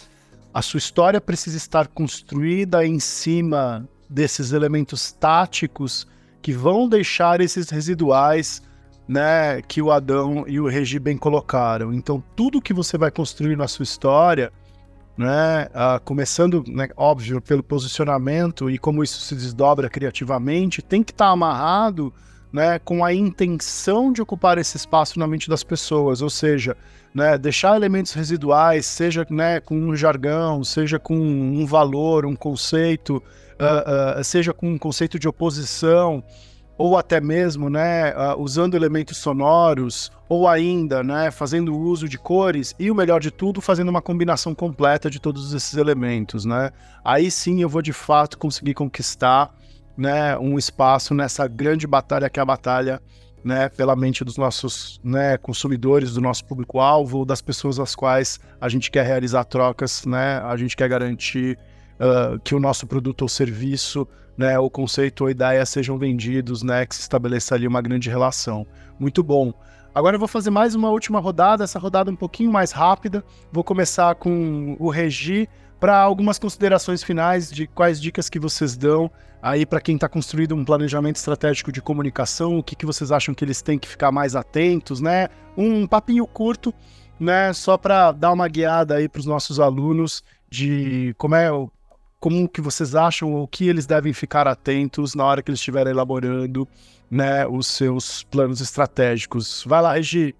A 0.52 0.60
sua 0.62 0.78
história 0.78 1.20
precisa 1.20 1.56
estar 1.56 1.86
construída 1.88 2.84
em 2.84 2.98
cima 2.98 3.88
desses 4.08 4.52
elementos 4.52 5.12
táticos 5.12 6.06
que 6.42 6.52
vão 6.52 6.88
deixar 6.88 7.40
esses 7.40 7.70
residuais 7.70 8.62
né, 9.06 9.60
que 9.62 9.82
o 9.82 9.90
Adão 9.90 10.44
e 10.46 10.58
o 10.58 10.66
Regi 10.66 10.98
bem 10.98 11.16
colocaram. 11.16 11.92
Então, 11.92 12.22
tudo 12.34 12.60
que 12.60 12.72
você 12.72 12.96
vai 12.96 13.10
construir 13.10 13.56
na 13.56 13.68
sua 13.68 13.82
história, 13.82 14.52
né, 15.16 15.66
uh, 15.66 16.00
começando, 16.04 16.64
né, 16.66 16.88
óbvio, 16.96 17.40
pelo 17.40 17.62
posicionamento 17.62 18.70
e 18.70 18.78
como 18.78 19.02
isso 19.02 19.20
se 19.20 19.34
desdobra 19.34 19.88
criativamente, 19.88 20.82
tem 20.82 21.02
que 21.02 21.12
estar 21.12 21.26
tá 21.26 21.30
amarrado 21.30 22.12
né, 22.52 22.78
com 22.78 23.04
a 23.04 23.12
intenção 23.12 24.12
de 24.12 24.22
ocupar 24.22 24.58
esse 24.58 24.76
espaço 24.76 25.18
na 25.18 25.26
mente 25.26 25.48
das 25.48 25.64
pessoas, 25.64 26.22
ou 26.22 26.30
seja, 26.30 26.76
né, 27.12 27.36
deixar 27.36 27.76
elementos 27.76 28.12
residuais, 28.12 28.86
seja 28.86 29.26
né, 29.28 29.60
com 29.60 29.76
um 29.76 29.96
jargão, 29.96 30.62
seja 30.64 30.98
com 30.98 31.16
um 31.16 31.66
valor, 31.66 32.24
um 32.24 32.36
conceito, 32.36 33.22
uh, 33.64 34.24
seja 34.24 34.52
com 34.52 34.72
um 34.72 34.78
conceito 34.78 35.18
de 35.18 35.28
oposição, 35.28 36.22
ou 36.76 36.96
até 36.98 37.20
mesmo 37.20 37.70
né, 37.70 38.12
uh, 38.12 38.40
usando 38.40 38.74
elementos 38.74 39.16
sonoros, 39.18 40.10
ou 40.28 40.48
ainda 40.48 41.02
né, 41.02 41.30
fazendo 41.30 41.76
uso 41.76 42.08
de 42.08 42.18
cores, 42.18 42.74
e 42.78 42.90
o 42.90 42.94
melhor 42.94 43.20
de 43.20 43.30
tudo, 43.30 43.60
fazendo 43.60 43.88
uma 43.88 44.02
combinação 44.02 44.54
completa 44.54 45.08
de 45.08 45.20
todos 45.20 45.52
esses 45.52 45.74
elementos. 45.74 46.44
Né? 46.44 46.70
Aí 47.04 47.30
sim 47.30 47.62
eu 47.62 47.68
vou 47.68 47.82
de 47.82 47.92
fato 47.92 48.38
conseguir 48.38 48.74
conquistar 48.74 49.54
né, 49.96 50.36
um 50.38 50.58
espaço 50.58 51.14
nessa 51.14 51.46
grande 51.46 51.86
batalha 51.86 52.28
que 52.28 52.40
é 52.40 52.42
a 52.42 52.46
batalha 52.46 53.00
né, 53.44 53.68
pela 53.68 53.94
mente 53.94 54.24
dos 54.24 54.38
nossos 54.38 54.98
né, 55.04 55.36
consumidores, 55.36 56.14
do 56.14 56.20
nosso 56.20 56.44
público-alvo, 56.46 57.26
das 57.26 57.42
pessoas 57.42 57.78
às 57.78 57.94
quais 57.94 58.40
a 58.58 58.68
gente 58.68 58.90
quer 58.90 59.04
realizar 59.04 59.44
trocas, 59.44 60.04
né, 60.06 60.38
a 60.38 60.56
gente 60.56 60.74
quer 60.74 60.88
garantir 60.88 61.58
uh, 62.00 62.38
que 62.40 62.54
o 62.54 62.60
nosso 62.60 62.86
produto 62.86 63.22
ou 63.22 63.28
serviço 63.28 64.06
né, 64.36 64.58
o 64.58 64.68
conceito 64.68 65.24
ou 65.24 65.30
ideia 65.30 65.64
sejam 65.64 65.96
vendidos, 65.98 66.62
né, 66.62 66.84
que 66.86 66.94
se 66.94 67.02
estabeleça 67.02 67.54
ali 67.54 67.66
uma 67.66 67.80
grande 67.80 68.10
relação. 68.10 68.66
Muito 68.98 69.22
bom. 69.22 69.52
Agora 69.94 70.16
eu 70.16 70.18
vou 70.18 70.28
fazer 70.28 70.50
mais 70.50 70.74
uma 70.74 70.90
última 70.90 71.20
rodada, 71.20 71.62
essa 71.62 71.78
rodada 71.78 72.10
um 72.10 72.16
pouquinho 72.16 72.50
mais 72.50 72.72
rápida. 72.72 73.24
Vou 73.52 73.62
começar 73.62 74.14
com 74.16 74.76
o 74.78 74.90
Regi 74.90 75.48
para 75.78 75.98
algumas 76.00 76.38
considerações 76.38 77.02
finais 77.02 77.50
de 77.50 77.66
quais 77.66 78.00
dicas 78.00 78.28
que 78.28 78.40
vocês 78.40 78.76
dão 78.76 79.10
aí 79.40 79.66
para 79.66 79.80
quem 79.80 79.94
está 79.94 80.08
construindo 80.08 80.54
um 80.54 80.64
planejamento 80.64 81.16
estratégico 81.16 81.70
de 81.70 81.82
comunicação, 81.82 82.58
o 82.58 82.62
que, 82.62 82.74
que 82.74 82.86
vocês 82.86 83.12
acham 83.12 83.34
que 83.34 83.44
eles 83.44 83.60
têm 83.60 83.78
que 83.78 83.86
ficar 83.86 84.10
mais 84.10 84.34
atentos, 84.34 85.00
né? 85.00 85.28
Um 85.56 85.86
papinho 85.86 86.26
curto, 86.26 86.72
né? 87.20 87.52
Só 87.52 87.76
para 87.76 88.10
dar 88.10 88.32
uma 88.32 88.48
guiada 88.48 88.96
aí 88.96 89.08
para 89.08 89.20
os 89.20 89.26
nossos 89.26 89.60
alunos 89.60 90.24
de 90.50 91.14
como 91.18 91.34
é 91.34 91.52
o 91.52 91.70
como 92.24 92.48
que 92.48 92.62
vocês 92.62 92.94
acham 92.94 93.34
o 93.34 93.46
que 93.46 93.68
eles 93.68 93.84
devem 93.84 94.14
ficar 94.14 94.48
atentos 94.48 95.14
na 95.14 95.26
hora 95.26 95.42
que 95.42 95.50
eles 95.50 95.60
estiverem 95.60 95.92
elaborando 95.92 96.66
né, 97.10 97.46
os 97.46 97.66
seus 97.66 98.22
planos 98.22 98.62
estratégicos. 98.62 99.62
Vai 99.66 99.82
lá, 99.82 99.92
Regi. 99.92 100.34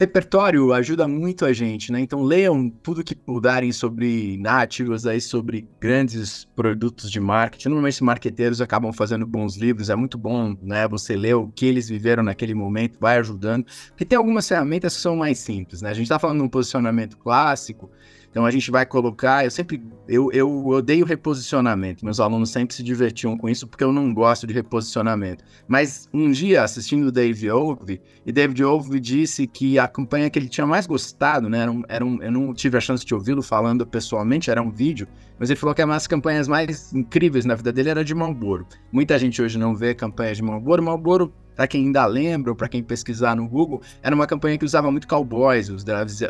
Repertório 0.00 0.72
ajuda 0.72 1.06
muito 1.06 1.44
a 1.44 1.52
gente, 1.52 1.92
né? 1.92 2.00
Então 2.00 2.22
leiam 2.22 2.70
tudo 2.70 3.04
que 3.04 3.14
puderem 3.14 3.70
sobre 3.70 4.38
narrativas 4.38 5.04
aí, 5.04 5.20
sobre 5.20 5.68
grandes 5.78 6.46
produtos 6.56 7.10
de 7.10 7.20
marketing. 7.20 7.68
Normalmente 7.68 8.02
marqueteiros 8.02 8.62
acabam 8.62 8.94
fazendo 8.94 9.26
bons 9.26 9.56
livros, 9.56 9.90
é 9.90 9.96
muito 9.96 10.16
bom, 10.16 10.56
né? 10.62 10.88
Você 10.88 11.16
ler 11.16 11.34
o 11.34 11.48
que 11.48 11.66
eles 11.66 11.86
viveram 11.86 12.22
naquele 12.22 12.54
momento, 12.54 12.98
vai 12.98 13.18
ajudando. 13.18 13.66
Porque 13.88 14.06
tem 14.06 14.16
algumas 14.16 14.48
ferramentas 14.48 14.96
que 14.96 15.02
são 15.02 15.16
mais 15.16 15.38
simples, 15.38 15.82
né? 15.82 15.90
A 15.90 15.94
gente 15.94 16.08
tá 16.08 16.18
falando 16.18 16.38
de 16.38 16.44
um 16.44 16.48
posicionamento 16.48 17.18
clássico, 17.18 17.90
então 18.30 18.44
a 18.44 18.50
gente 18.50 18.70
vai 18.70 18.84
colocar, 18.84 19.44
eu 19.44 19.50
sempre, 19.50 19.82
eu, 20.08 20.30
eu 20.32 20.66
odeio 20.66 21.04
reposicionamento, 21.04 22.04
meus 22.04 22.20
alunos 22.20 22.50
sempre 22.50 22.74
se 22.74 22.82
divertiam 22.82 23.36
com 23.36 23.48
isso 23.48 23.66
porque 23.66 23.84
eu 23.84 23.92
não 23.92 24.12
gosto 24.12 24.46
de 24.46 24.54
reposicionamento. 24.54 25.44
Mas 25.66 26.08
um 26.12 26.30
dia 26.30 26.62
assistindo 26.62 27.06
o 27.06 27.12
Dave 27.12 27.50
Ogilvy, 27.50 28.00
e 28.24 28.32
David 28.32 28.64
Ogilvy 28.64 29.00
disse 29.00 29.46
que 29.46 29.78
a 29.78 29.88
campanha 29.88 30.28
que 30.28 30.38
ele 30.38 30.48
tinha 30.48 30.66
mais 30.66 30.86
gostado, 30.86 31.48
né, 31.48 31.60
era 31.60 31.70
um, 31.70 31.82
era 31.88 32.04
um, 32.04 32.22
eu 32.22 32.30
não 32.30 32.52
tive 32.52 32.76
a 32.76 32.80
chance 32.80 33.04
de 33.04 33.14
ouvi-lo 33.14 33.42
falando 33.42 33.86
pessoalmente, 33.86 34.50
era 34.50 34.62
um 34.62 34.70
vídeo, 34.70 35.08
mas 35.38 35.50
ele 35.50 35.58
falou 35.58 35.74
que 35.74 35.82
uma 35.82 35.94
das 35.94 36.06
campanhas 36.06 36.48
mais 36.48 36.92
incríveis 36.92 37.44
na 37.44 37.54
vida 37.54 37.72
dele 37.72 37.90
era 37.90 38.04
de 38.04 38.14
Marlboro. 38.14 38.66
Muita 38.92 39.18
gente 39.18 39.40
hoje 39.40 39.58
não 39.58 39.74
vê 39.74 39.94
campanhas 39.94 40.36
de 40.36 40.42
Marlboro, 40.42 40.82
Marlboro 40.82 41.32
para 41.56 41.66
quem 41.66 41.86
ainda 41.86 42.04
lembra, 42.04 42.52
ou 42.52 42.56
para 42.56 42.68
quem 42.68 42.82
pesquisar 42.82 43.34
no 43.34 43.48
Google, 43.48 43.80
era 44.02 44.14
uma 44.14 44.26
campanha 44.26 44.58
que 44.58 44.64
usava 44.64 44.90
muito 44.92 45.08
cowboys, 45.08 45.70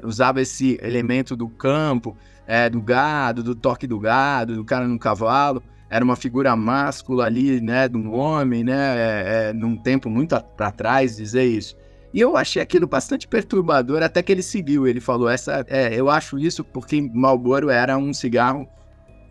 usava 0.04 0.40
esse 0.40 0.78
elemento 0.80 1.36
do 1.36 1.48
campo, 1.48 2.16
é, 2.46 2.70
do 2.70 2.80
gado, 2.80 3.42
do 3.42 3.54
toque 3.54 3.88
do 3.88 3.98
gado, 3.98 4.54
do 4.54 4.64
cara 4.64 4.86
no 4.86 4.98
cavalo. 4.98 5.60
Era 5.90 6.04
uma 6.04 6.16
figura 6.16 6.54
máscula 6.56 7.26
ali, 7.26 7.60
né, 7.60 7.88
de 7.88 7.96
um 7.96 8.12
homem, 8.14 8.64
né, 8.64 8.96
é, 8.96 9.48
é, 9.48 9.52
num 9.52 9.76
tempo 9.76 10.08
muito 10.08 10.40
para 10.56 10.70
trás 10.70 11.16
dizer 11.16 11.44
isso. 11.44 11.76
E 12.14 12.20
eu 12.20 12.36
achei 12.36 12.62
aquilo 12.62 12.86
bastante 12.86 13.28
perturbador, 13.28 14.02
até 14.02 14.22
que 14.22 14.32
ele 14.32 14.42
seguiu. 14.42 14.86
Ele 14.86 15.00
falou: 15.00 15.28
essa, 15.28 15.64
é, 15.68 15.94
eu 15.94 16.08
acho 16.08 16.38
isso 16.38 16.64
porque 16.64 17.00
Marlboro 17.12 17.68
era 17.68 17.98
um 17.98 18.12
cigarro 18.12 18.66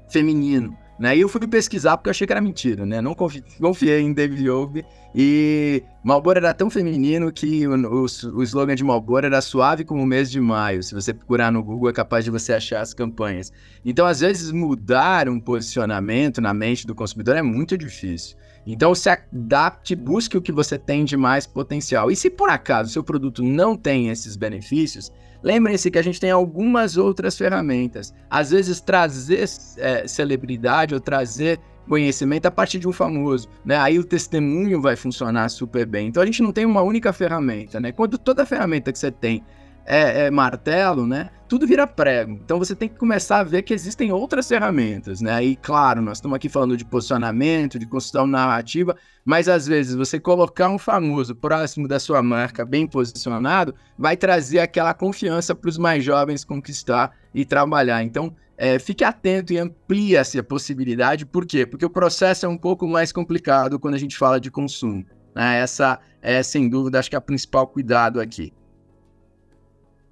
feminino. 0.08 0.78
Né? 0.98 1.18
E 1.18 1.22
eu 1.22 1.28
fui 1.28 1.46
pesquisar 1.46 1.98
porque 1.98 2.08
eu 2.08 2.12
achei 2.12 2.26
que 2.26 2.32
era 2.32 2.40
mentira, 2.40 2.86
né? 2.86 3.02
Não 3.02 3.14
confi 3.14 3.44
confiei 3.60 4.00
em 4.00 4.14
David 4.14 4.48
Yogi. 4.48 4.86
E 5.14 5.84
Marlboro 6.04 6.38
era 6.40 6.54
tão 6.54 6.70
feminino 6.70 7.32
que 7.32 7.68
o, 7.68 7.74
o, 7.74 8.04
o 8.04 8.44
slogan 8.44 8.76
de 8.76 8.84
Marlboro 8.84 9.26
era 9.26 9.42
suave 9.42 9.84
como 9.84 10.02
o 10.02 10.06
mês 10.06 10.32
de 10.32 10.40
maio. 10.40 10.82
Se 10.82 10.94
você 10.94 11.14
procurar 11.14 11.52
no 11.52 11.62
Google, 11.62 11.90
é 11.90 11.94
capaz 11.94 12.24
de 12.24 12.32
você 12.32 12.54
achar 12.54 12.82
as 12.82 12.94
campanhas. 12.94 13.52
Então, 13.84 14.06
às 14.06 14.22
vezes, 14.22 14.52
mudar 14.52 15.28
um 15.28 15.40
posicionamento 15.40 16.40
na 16.40 16.54
mente 16.54 16.88
do 16.88 16.96
consumidor 16.96 17.36
é 17.36 17.42
muito 17.42 17.78
difícil. 17.78 18.38
Então, 18.66 18.96
se 18.96 19.10
adapte, 19.10 19.96
busque 19.96 20.38
o 20.38 20.42
que 20.42 20.52
você 20.52 20.78
tem 20.78 21.06
de 21.06 21.16
mais 21.16 21.46
potencial. 21.46 22.10
E 22.10 22.16
se 22.16 22.30
por 22.30 22.50
acaso 22.50 22.92
seu 22.92 23.04
produto 23.04 23.44
não 23.44 23.76
tem 23.76 24.10
esses 24.10 24.36
benefícios, 24.36 25.12
Lembrem-se 25.46 25.92
que 25.92 26.00
a 26.00 26.02
gente 26.02 26.20
tem 26.20 26.32
algumas 26.32 26.98
outras 26.98 27.38
ferramentas. 27.38 28.12
Às 28.28 28.50
vezes, 28.50 28.82
trazer 28.82 29.48
é, 29.78 30.08
celebridade 30.08 30.96
ou 30.96 31.00
trazer 31.00 31.60
conhecimento 31.88 32.48
a 32.48 32.52
partir 32.52 32.80
de 32.80 32.88
um 32.88 32.92
famoso, 32.92 33.48
né? 33.64 33.78
Aí 33.78 34.00
o 34.00 34.04
testemunho 34.04 34.82
vai 34.82 34.96
funcionar 34.96 35.48
super 35.50 35.86
bem. 35.86 36.08
Então 36.08 36.24
a 36.24 36.26
gente 36.26 36.42
não 36.42 36.52
tem 36.52 36.66
uma 36.66 36.82
única 36.82 37.14
ferramenta, 37.14 37.80
né? 37.80 37.92
Quando 37.92 38.18
toda 38.18 38.44
ferramenta 38.44 38.92
que 38.92 38.98
você 38.98 39.12
tem 39.12 39.44
é, 39.86 40.26
é, 40.26 40.32
martelo, 40.32 41.06
né? 41.06 41.30
Tudo 41.48 41.68
vira 41.68 41.86
prego. 41.86 42.32
Então 42.44 42.58
você 42.58 42.76
tem 42.76 42.90
que 42.90 42.98
começar 42.98 43.40
a 43.40 43.44
ver 43.44 43.62
que 43.62 43.74
existem 43.74 44.12
outras 44.12 44.48
ferramentas, 44.48 45.22
né? 45.22 45.44
E 45.44 45.56
claro, 45.56 46.02
nós 46.02 46.18
estamos 46.18 46.36
aqui 46.36 46.50
falando 46.50 46.76
de 46.76 46.84
posicionamento, 46.84 47.78
de 47.78 47.86
construção 47.86 48.26
narrativa, 48.26 48.98
mas 49.24 49.48
às 49.48 49.68
vezes 49.68 49.96
você 49.96 50.20
colocar 50.20 50.70
um 50.70 50.80
famoso 50.80 51.36
próximo 51.36 51.88
da 51.88 52.00
sua 52.00 52.24
marca, 52.24 52.66
bem 52.66 52.88
posicionado, 52.88 53.76
vai 53.98 54.18
trazer 54.18 54.60
aquela 54.60 54.94
confiança 54.94 55.54
para 55.54 55.70
os 55.70 55.78
mais 55.78 56.04
jovens 56.04 56.44
conquistar 56.44 57.16
e 57.34 57.46
trabalhar. 57.46 58.04
Então 58.04 58.36
é, 58.58 58.80
fique 58.80 59.04
atento 59.04 59.54
e 59.54 59.60
amplie 59.60 60.16
essa 60.16 60.42
possibilidade. 60.42 61.26
Por 61.26 61.46
quê? 61.46 61.66
Porque 61.66 61.86
o 61.86 61.90
processo 61.90 62.46
é 62.46 62.50
um 62.50 62.58
pouco 62.58 62.88
mais 62.88 63.12
complicado 63.12 63.80
quando 63.80 63.94
a 63.94 64.00
gente 64.00 64.18
fala 64.18 64.40
de 64.40 64.50
consumo. 64.50 65.06
Né? 65.36 65.60
Essa 65.60 66.00
é, 66.22 66.42
sem 66.42 66.68
dúvida, 66.68 66.98
acho 66.98 67.10
que 67.10 67.16
é 67.16 67.20
o 67.20 67.22
principal 67.22 67.68
cuidado 67.68 68.20
aqui. 68.20 68.52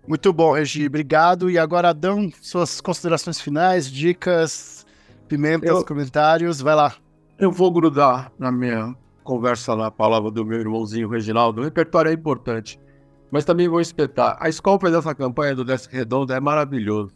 Muito 0.07 0.33
bom, 0.33 0.51
Regi, 0.51 0.85
obrigado. 0.85 1.49
E 1.49 1.57
agora, 1.57 1.89
Adão, 1.89 2.29
suas 2.41 2.81
considerações 2.81 3.39
finais, 3.39 3.89
dicas, 3.89 4.85
pimentas, 5.27 5.69
eu, 5.69 5.85
comentários, 5.85 6.59
vai 6.59 6.75
lá. 6.75 6.95
Eu 7.39 7.51
vou 7.51 7.71
grudar 7.71 8.31
na 8.37 8.51
minha 8.51 8.95
conversa 9.23 9.75
na 9.75 9.89
palavra 9.89 10.29
do 10.29 10.45
meu 10.45 10.59
irmãozinho 10.59 11.07
Reginaldo. 11.07 11.61
O 11.61 11.63
repertório 11.63 12.09
é 12.09 12.13
importante, 12.13 12.79
mas 13.31 13.45
também 13.45 13.69
vou 13.69 13.79
espetar. 13.79 14.37
A 14.39 14.49
escola 14.49 14.79
fez 14.79 14.93
essa 14.93 15.15
campanha 15.15 15.55
do 15.55 15.63
Desk 15.63 15.91
Redondo 15.91 16.33
é 16.33 16.39
maravilhoso. 16.39 17.13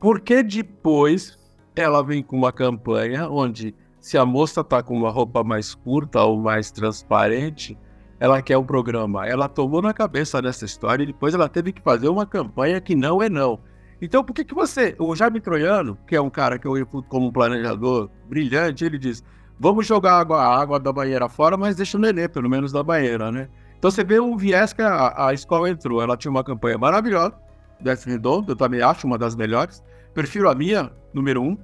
Porque 0.00 0.42
depois 0.42 1.38
ela 1.76 2.02
vem 2.02 2.22
com 2.22 2.36
uma 2.36 2.50
campanha 2.50 3.28
onde, 3.28 3.74
se 4.00 4.18
a 4.18 4.24
moça 4.24 4.64
tá 4.64 4.82
com 4.82 4.96
uma 4.96 5.10
roupa 5.10 5.44
mais 5.44 5.74
curta 5.74 6.22
ou 6.22 6.40
mais 6.40 6.70
transparente, 6.70 7.78
ela 8.22 8.40
quer 8.40 8.56
um 8.56 8.62
programa. 8.62 9.26
Ela 9.26 9.48
tomou 9.48 9.82
na 9.82 9.92
cabeça 9.92 10.40
dessa 10.40 10.64
história 10.64 11.02
e 11.02 11.06
depois 11.06 11.34
ela 11.34 11.48
teve 11.48 11.72
que 11.72 11.82
fazer 11.82 12.06
uma 12.06 12.24
campanha 12.24 12.80
que 12.80 12.94
não 12.94 13.20
é 13.20 13.28
não. 13.28 13.58
Então, 14.00 14.22
por 14.22 14.32
que, 14.32 14.44
que 14.44 14.54
você. 14.54 14.94
O 14.96 15.16
Jaime 15.16 15.40
Troiano, 15.40 15.98
que 16.06 16.14
é 16.14 16.20
um 16.20 16.30
cara 16.30 16.56
que 16.56 16.64
eu 16.64 16.72
reputo 16.72 17.08
como 17.08 17.26
um 17.26 17.32
planejador 17.32 18.08
brilhante, 18.28 18.84
ele 18.84 18.96
diz: 18.96 19.24
vamos 19.58 19.88
jogar 19.88 20.20
água, 20.20 20.40
a 20.40 20.56
água 20.56 20.78
da 20.78 20.92
banheira 20.92 21.28
fora, 21.28 21.56
mas 21.56 21.74
deixa 21.74 21.98
o 21.98 22.00
nenê, 22.00 22.28
pelo 22.28 22.48
menos, 22.48 22.70
da 22.70 22.80
banheira, 22.80 23.32
né? 23.32 23.48
Então 23.76 23.90
você 23.90 24.04
vê 24.04 24.20
o 24.20 24.36
viés 24.36 24.72
que 24.72 24.82
a, 24.82 25.26
a 25.26 25.34
escola 25.34 25.68
entrou. 25.68 26.00
Ela 26.00 26.16
tinha 26.16 26.30
uma 26.30 26.44
campanha 26.44 26.78
maravilhosa, 26.78 27.34
desse 27.80 28.08
redondo, 28.08 28.52
eu 28.52 28.56
também 28.56 28.82
acho 28.82 29.04
uma 29.04 29.18
das 29.18 29.34
melhores. 29.34 29.82
Prefiro 30.14 30.48
a 30.48 30.54
minha, 30.54 30.92
número 31.12 31.42
um, 31.42 31.58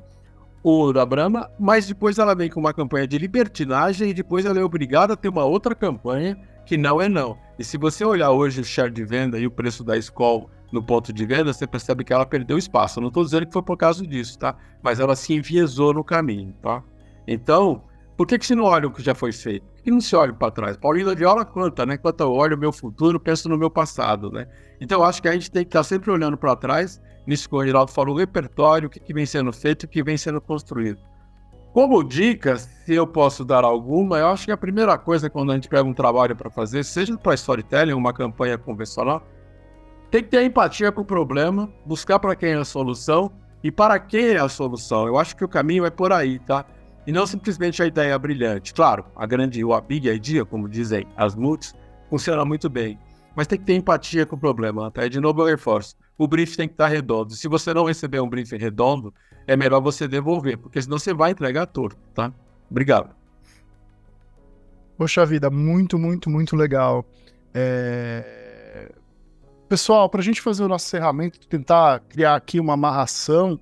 o 0.62 0.92
da 0.92 1.06
Brahma, 1.06 1.50
mas 1.58 1.86
depois 1.86 2.18
ela 2.18 2.34
vem 2.34 2.50
com 2.50 2.60
uma 2.60 2.74
campanha 2.74 3.06
de 3.06 3.16
libertinagem 3.18 4.10
e 4.10 4.14
depois 4.14 4.44
ela 4.44 4.58
é 4.58 4.64
obrigada 4.64 5.14
a 5.14 5.16
ter 5.16 5.28
uma 5.28 5.44
outra 5.44 5.74
campanha 5.74 6.36
que 6.66 6.76
não 6.76 7.00
é 7.00 7.08
não. 7.08 7.38
E 7.58 7.64
se 7.64 7.78
você 7.78 8.04
olhar 8.04 8.30
hoje 8.30 8.60
o 8.60 8.64
share 8.64 8.90
de 8.90 9.04
venda 9.04 9.38
e 9.38 9.46
o 9.46 9.50
preço 9.50 9.82
da 9.82 9.96
escola 9.96 10.46
no 10.70 10.82
ponto 10.82 11.12
de 11.12 11.24
venda, 11.24 11.52
você 11.52 11.66
percebe 11.66 12.04
que 12.04 12.12
ela 12.12 12.26
perdeu 12.26 12.58
espaço. 12.58 12.98
Eu 12.98 13.02
não 13.02 13.08
estou 13.08 13.24
dizendo 13.24 13.46
que 13.46 13.52
foi 13.52 13.62
por 13.62 13.76
causa 13.76 14.06
disso, 14.06 14.38
tá? 14.38 14.54
Mas 14.82 15.00
ela 15.00 15.16
se 15.16 15.32
enviesou 15.32 15.94
no 15.94 16.04
caminho, 16.04 16.54
tá? 16.60 16.82
Então, 17.26 17.82
Por 18.18 18.26
que, 18.26 18.36
que 18.36 18.44
você 18.44 18.56
não 18.56 18.64
olha 18.64 18.88
o 18.88 18.90
que 18.90 19.00
já 19.00 19.14
foi 19.14 19.30
feito? 19.30 19.64
Por 19.64 19.80
que 19.84 19.90
não 19.92 20.00
se 20.00 20.16
olha 20.16 20.32
para 20.32 20.50
trás? 20.50 20.76
Paulina 20.76 21.14
Viola 21.14 21.44
canta, 21.44 21.86
né? 21.86 21.94
Enquanto 21.94 22.20
eu 22.20 22.32
olho 22.32 22.56
o 22.56 22.58
meu 22.58 22.72
futuro, 22.72 23.20
penso 23.20 23.48
no 23.48 23.56
meu 23.56 23.70
passado, 23.70 24.28
né? 24.28 24.48
Então 24.80 25.04
acho 25.04 25.22
que 25.22 25.28
a 25.28 25.32
gente 25.32 25.48
tem 25.48 25.62
que 25.62 25.68
estar 25.68 25.84
sempre 25.84 26.10
olhando 26.10 26.36
para 26.36 26.56
trás, 26.56 27.00
nisso 27.28 27.46
que 27.46 27.54
o 27.54 27.62
Geraldo 27.62 27.92
falou, 27.92 28.14
o 28.14 28.18
repertório, 28.18 28.86
o 28.86 28.90
que, 28.90 28.98
que 28.98 29.12
vem 29.12 29.26
sendo 29.26 29.52
feito, 29.52 29.82
o 29.82 29.88
que 29.88 30.02
vem 30.02 30.16
sendo 30.16 30.40
construído. 30.40 30.98
Como 31.74 32.02
dica, 32.02 32.56
se 32.56 32.94
eu 32.94 33.06
posso 33.06 33.44
dar 33.44 33.64
alguma, 33.64 34.18
eu 34.18 34.28
acho 34.28 34.46
que 34.46 34.50
a 34.50 34.56
primeira 34.56 34.96
coisa 34.96 35.28
quando 35.28 35.52
a 35.52 35.54
gente 35.54 35.68
pega 35.68 35.84
um 35.84 35.92
trabalho 35.92 36.34
para 36.34 36.48
fazer, 36.48 36.82
seja 36.82 37.16
para 37.18 37.34
storytelling, 37.34 37.92
uma 37.92 38.14
campanha 38.14 38.56
convencional, 38.56 39.22
tem 40.10 40.22
que 40.22 40.30
ter 40.30 40.42
empatia 40.42 40.90
com 40.90 41.02
o 41.02 41.04
problema, 41.04 41.70
buscar 41.84 42.18
para 42.18 42.34
quem 42.34 42.52
é 42.52 42.56
a 42.56 42.64
solução 42.64 43.30
e 43.62 43.70
para 43.70 44.00
quem 44.00 44.28
é 44.28 44.38
a 44.38 44.48
solução. 44.48 45.06
Eu 45.06 45.18
acho 45.18 45.36
que 45.36 45.44
o 45.44 45.48
caminho 45.48 45.84
é 45.84 45.90
por 45.90 46.10
aí, 46.10 46.38
tá? 46.38 46.64
E 47.06 47.12
não 47.12 47.26
simplesmente 47.26 47.82
a 47.82 47.86
ideia 47.86 48.18
brilhante. 48.18 48.72
Claro, 48.72 49.04
a 49.14 49.26
grande, 49.26 49.60
a 49.70 49.80
big 49.82 50.08
idea, 50.08 50.46
como 50.46 50.66
dizem 50.66 51.06
as 51.14 51.34
multis, 51.34 51.74
funciona 52.08 52.42
muito 52.46 52.70
bem. 52.70 52.98
Mas 53.36 53.46
tem 53.46 53.58
que 53.58 53.66
ter 53.66 53.74
empatia 53.74 54.24
com 54.24 54.34
o 54.34 54.38
problema, 54.38 54.90
tá? 54.90 55.04
E 55.04 55.10
de 55.10 55.20
novo 55.20 55.42
eu 55.42 55.46
reforço. 55.46 55.94
O 56.18 56.26
brief 56.26 56.56
tem 56.56 56.66
que 56.66 56.74
estar 56.74 56.88
redondo. 56.88 57.32
Se 57.34 57.46
você 57.46 57.72
não 57.72 57.84
receber 57.84 58.20
um 58.20 58.28
brief 58.28 58.52
redondo, 58.56 59.14
é 59.46 59.56
melhor 59.56 59.80
você 59.80 60.08
devolver, 60.08 60.58
porque 60.58 60.82
senão 60.82 60.98
você 60.98 61.14
vai 61.14 61.30
entregar 61.30 61.66
torto, 61.66 61.96
tá? 62.12 62.32
Obrigado. 62.68 63.14
Poxa 64.96 65.24
vida, 65.24 65.48
muito, 65.48 65.96
muito, 65.96 66.28
muito 66.28 66.56
legal. 66.56 67.06
É... 67.54 68.92
Pessoal, 69.68 70.08
para 70.10 70.20
a 70.20 70.24
gente 70.24 70.42
fazer 70.42 70.64
o 70.64 70.68
nosso 70.68 70.86
encerramento, 70.86 71.46
tentar 71.46 72.00
criar 72.00 72.34
aqui 72.34 72.58
uma 72.58 72.74
amarração 72.74 73.60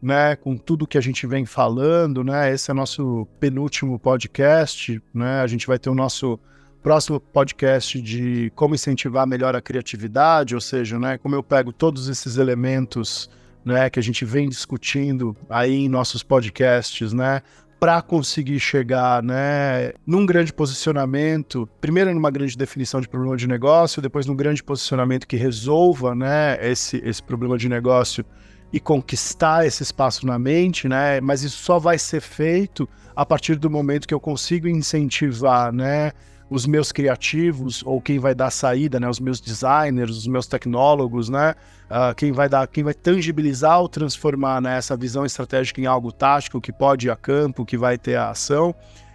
né, 0.00 0.36
com 0.36 0.56
tudo 0.56 0.86
que 0.86 0.96
a 0.96 1.00
gente 1.00 1.26
vem 1.26 1.44
falando, 1.44 2.22
né? 2.24 2.52
Esse 2.52 2.70
é 2.70 2.74
nosso 2.74 3.26
penúltimo 3.38 3.98
podcast, 3.98 5.02
né? 5.12 5.40
A 5.40 5.46
gente 5.46 5.66
vai 5.66 5.78
ter 5.78 5.90
o 5.90 5.94
nosso 5.94 6.38
próximo 6.82 7.20
podcast 7.20 8.00
de 8.00 8.50
como 8.54 8.74
incentivar 8.74 9.26
melhor 9.26 9.54
a 9.54 9.60
criatividade, 9.60 10.54
ou 10.54 10.60
seja, 10.60 10.98
né, 10.98 11.18
como 11.18 11.34
eu 11.34 11.42
pego 11.42 11.72
todos 11.72 12.08
esses 12.08 12.36
elementos, 12.36 13.28
né, 13.64 13.90
que 13.90 13.98
a 13.98 14.02
gente 14.02 14.24
vem 14.24 14.48
discutindo 14.48 15.36
aí 15.48 15.84
em 15.84 15.88
nossos 15.88 16.22
podcasts, 16.22 17.12
né, 17.12 17.42
para 17.78 18.00
conseguir 18.02 18.60
chegar, 18.60 19.22
né, 19.22 19.92
num 20.06 20.24
grande 20.24 20.52
posicionamento, 20.52 21.68
primeiro 21.80 22.14
numa 22.14 22.30
grande 22.30 22.56
definição 22.56 23.00
de 23.00 23.08
problema 23.08 23.36
de 23.36 23.46
negócio, 23.46 24.02
depois 24.02 24.26
num 24.26 24.36
grande 24.36 24.62
posicionamento 24.62 25.26
que 25.26 25.36
resolva, 25.36 26.14
né, 26.14 26.58
esse 26.60 26.96
esse 27.04 27.22
problema 27.22 27.56
de 27.58 27.68
negócio 27.68 28.24
e 28.72 28.78
conquistar 28.78 29.66
esse 29.66 29.82
espaço 29.82 30.26
na 30.26 30.38
mente, 30.38 30.88
né? 30.88 31.20
Mas 31.20 31.42
isso 31.42 31.58
só 31.58 31.78
vai 31.78 31.98
ser 31.98 32.20
feito 32.20 32.88
a 33.16 33.26
partir 33.26 33.56
do 33.56 33.68
momento 33.68 34.06
que 34.06 34.14
eu 34.14 34.20
consigo 34.20 34.68
incentivar, 34.68 35.72
né? 35.72 36.12
Os 36.50 36.66
meus 36.66 36.90
criativos 36.90 37.82
ou 37.86 38.00
quem 38.00 38.18
vai 38.18 38.34
dar 38.34 38.50
saída, 38.50 38.98
né? 38.98 39.08
Os 39.08 39.20
meus 39.20 39.40
designers, 39.40 40.16
os 40.16 40.26
meus 40.26 40.46
tecnólogos, 40.46 41.28
né? 41.28 41.54
Uh, 41.88 42.14
quem 42.14 42.32
vai 42.32 42.48
dar, 42.48 42.66
quem 42.66 42.82
vai 42.82 42.94
tangibilizar 42.94 43.80
ou 43.80 43.88
transformar 43.88 44.60
né, 44.60 44.76
essa 44.76 44.96
visão 44.96 45.24
estratégica 45.24 45.80
em 45.80 45.86
algo 45.86 46.12
tático 46.12 46.60
que 46.60 46.72
pode 46.72 47.06
ir 47.06 47.10
a 47.10 47.16
campo, 47.16 47.64
que 47.64 47.76
vai 47.76 47.96
ter 47.96 48.16
a 48.16 48.30
ação 48.30 48.74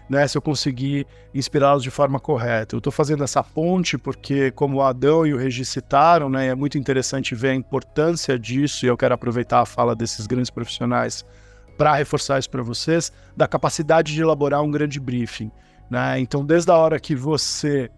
né, 0.10 0.28
se 0.28 0.38
eu 0.38 0.42
conseguir 0.42 1.06
inspirá-los 1.34 1.84
de 1.84 1.90
forma 1.90 2.20
correta. 2.20 2.76
Eu 2.76 2.78
estou 2.80 2.92
fazendo 2.92 3.24
essa 3.24 3.44
ponte 3.44 3.98
porque, 3.98 4.52
como 4.52 4.78
o 4.78 4.82
Adão 4.82 5.26
e 5.26 5.34
o 5.34 5.38
Regi 5.38 5.66
citaram, 5.66 6.30
né, 6.30 6.48
é 6.48 6.56
muito 6.56 6.78
interessante 6.78 7.36
ver 7.36 7.50
a 7.50 7.56
importância 7.56 8.38
disso, 8.38 8.86
e 8.86 8.90
eu 8.90 8.98
quero 8.98 9.14
aproveitar 9.14 9.62
a 9.62 9.66
fala 9.66 9.96
desses 9.96 10.28
grandes 10.28 10.50
profissionais 10.50 11.26
para 11.78 11.94
reforçar 11.94 12.40
isso 12.40 12.50
para 12.50 12.64
vocês, 12.64 13.12
da 13.36 13.48
capacidade 13.48 14.14
de 14.14 14.22
elaborar 14.22 14.62
um 14.62 14.72
grande 14.72 15.00
briefing. 15.00 15.52
Né? 15.90 16.20
Então, 16.20 16.46
desde 16.46 16.72
a 16.72 16.76
hora 16.76 17.00
que 17.00 17.16
você 17.16 17.90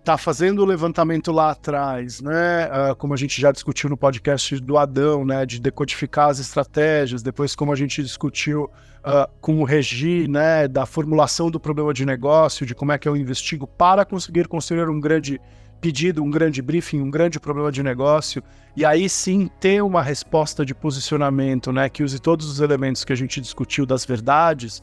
está 0.00 0.14
uh, 0.14 0.18
fazendo 0.18 0.62
o 0.62 0.64
levantamento 0.64 1.30
lá 1.30 1.50
atrás, 1.50 2.22
né? 2.22 2.66
Uh, 2.66 2.96
como 2.96 3.12
a 3.12 3.16
gente 3.16 3.38
já 3.38 3.52
discutiu 3.52 3.90
no 3.90 3.96
podcast 3.96 4.58
do 4.58 4.78
Adão, 4.78 5.24
né? 5.24 5.44
De 5.44 5.60
decodificar 5.60 6.30
as 6.30 6.38
estratégias, 6.38 7.22
depois 7.22 7.54
como 7.54 7.70
a 7.70 7.76
gente 7.76 8.02
discutiu 8.02 8.70
uh, 9.04 9.30
com 9.40 9.60
o 9.60 9.64
Regi, 9.64 10.26
né, 10.26 10.66
da 10.66 10.86
formulação 10.86 11.50
do 11.50 11.60
problema 11.60 11.92
de 11.92 12.04
negócio, 12.06 12.64
de 12.66 12.74
como 12.74 12.92
é 12.92 12.98
que 12.98 13.08
eu 13.08 13.16
investigo 13.16 13.66
para 13.66 14.04
conseguir 14.04 14.48
construir 14.48 14.88
um 14.88 14.98
grande 14.98 15.40
pedido, 15.80 16.22
um 16.22 16.30
grande 16.30 16.62
briefing, 16.62 17.00
um 17.00 17.10
grande 17.10 17.38
problema 17.38 17.70
de 17.70 17.82
negócio, 17.82 18.42
e 18.74 18.86
aí 18.86 19.06
sim 19.06 19.50
ter 19.60 19.82
uma 19.82 20.02
resposta 20.02 20.64
de 20.64 20.74
posicionamento, 20.74 21.70
né, 21.70 21.90
que 21.90 22.02
use 22.02 22.18
todos 22.18 22.48
os 22.48 22.60
elementos 22.60 23.04
que 23.04 23.12
a 23.12 23.16
gente 23.16 23.40
discutiu 23.40 23.84
das 23.84 24.04
verdades, 24.06 24.82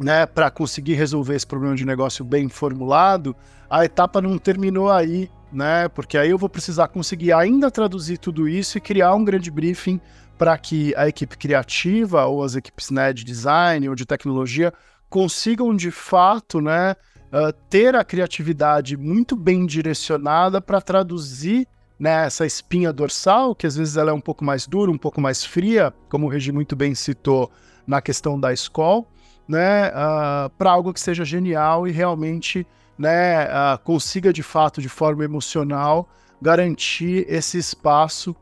né, 0.00 0.24
para 0.24 0.50
conseguir 0.50 0.94
resolver 0.94 1.36
esse 1.36 1.46
problema 1.46 1.76
de 1.76 1.84
negócio 1.84 2.24
bem 2.24 2.48
formulado, 2.48 3.36
a 3.68 3.84
etapa 3.84 4.20
não 4.20 4.38
terminou 4.38 4.90
aí, 4.90 5.30
né? 5.52 5.88
Porque 5.88 6.16
aí 6.16 6.30
eu 6.30 6.38
vou 6.38 6.48
precisar 6.48 6.88
conseguir 6.88 7.32
ainda 7.32 7.70
traduzir 7.70 8.16
tudo 8.16 8.48
isso 8.48 8.78
e 8.78 8.80
criar 8.80 9.14
um 9.14 9.22
grande 9.22 9.50
briefing 9.50 10.00
para 10.38 10.56
que 10.56 10.94
a 10.96 11.06
equipe 11.06 11.36
criativa 11.36 12.24
ou 12.24 12.42
as 12.42 12.56
equipes 12.56 12.90
né, 12.90 13.12
de 13.12 13.24
design 13.24 13.88
ou 13.90 13.94
de 13.94 14.06
tecnologia 14.06 14.72
consigam 15.10 15.76
de 15.76 15.90
fato 15.90 16.62
né, 16.62 16.96
uh, 17.26 17.52
ter 17.68 17.94
a 17.94 18.02
criatividade 18.02 18.96
muito 18.96 19.36
bem 19.36 19.66
direcionada 19.66 20.60
para 20.60 20.80
traduzir 20.80 21.68
né, 21.98 22.24
essa 22.24 22.46
espinha 22.46 22.90
dorsal, 22.90 23.54
que 23.54 23.66
às 23.66 23.76
vezes 23.76 23.98
ela 23.98 24.10
é 24.10 24.14
um 24.14 24.20
pouco 24.20 24.42
mais 24.42 24.66
dura, 24.66 24.90
um 24.90 24.96
pouco 24.96 25.20
mais 25.20 25.44
fria, 25.44 25.92
como 26.08 26.26
o 26.26 26.30
Regi 26.30 26.50
muito 26.50 26.74
bem 26.74 26.94
citou 26.94 27.50
na 27.86 28.00
questão 28.00 28.40
da 28.40 28.50
escola, 28.50 29.04
né, 29.50 29.88
uh, 29.88 30.48
para 30.50 30.70
algo 30.70 30.94
que 30.94 31.00
seja 31.00 31.24
genial 31.24 31.88
e 31.88 31.90
realmente 31.90 32.64
né, 32.96 33.46
uh, 33.46 33.78
consiga 33.82 34.32
de 34.32 34.44
fato, 34.44 34.80
de 34.80 34.88
forma 34.88 35.24
emocional, 35.24 36.08
garantir 36.40 37.26
esse 37.28 37.58
espaço 37.58 38.36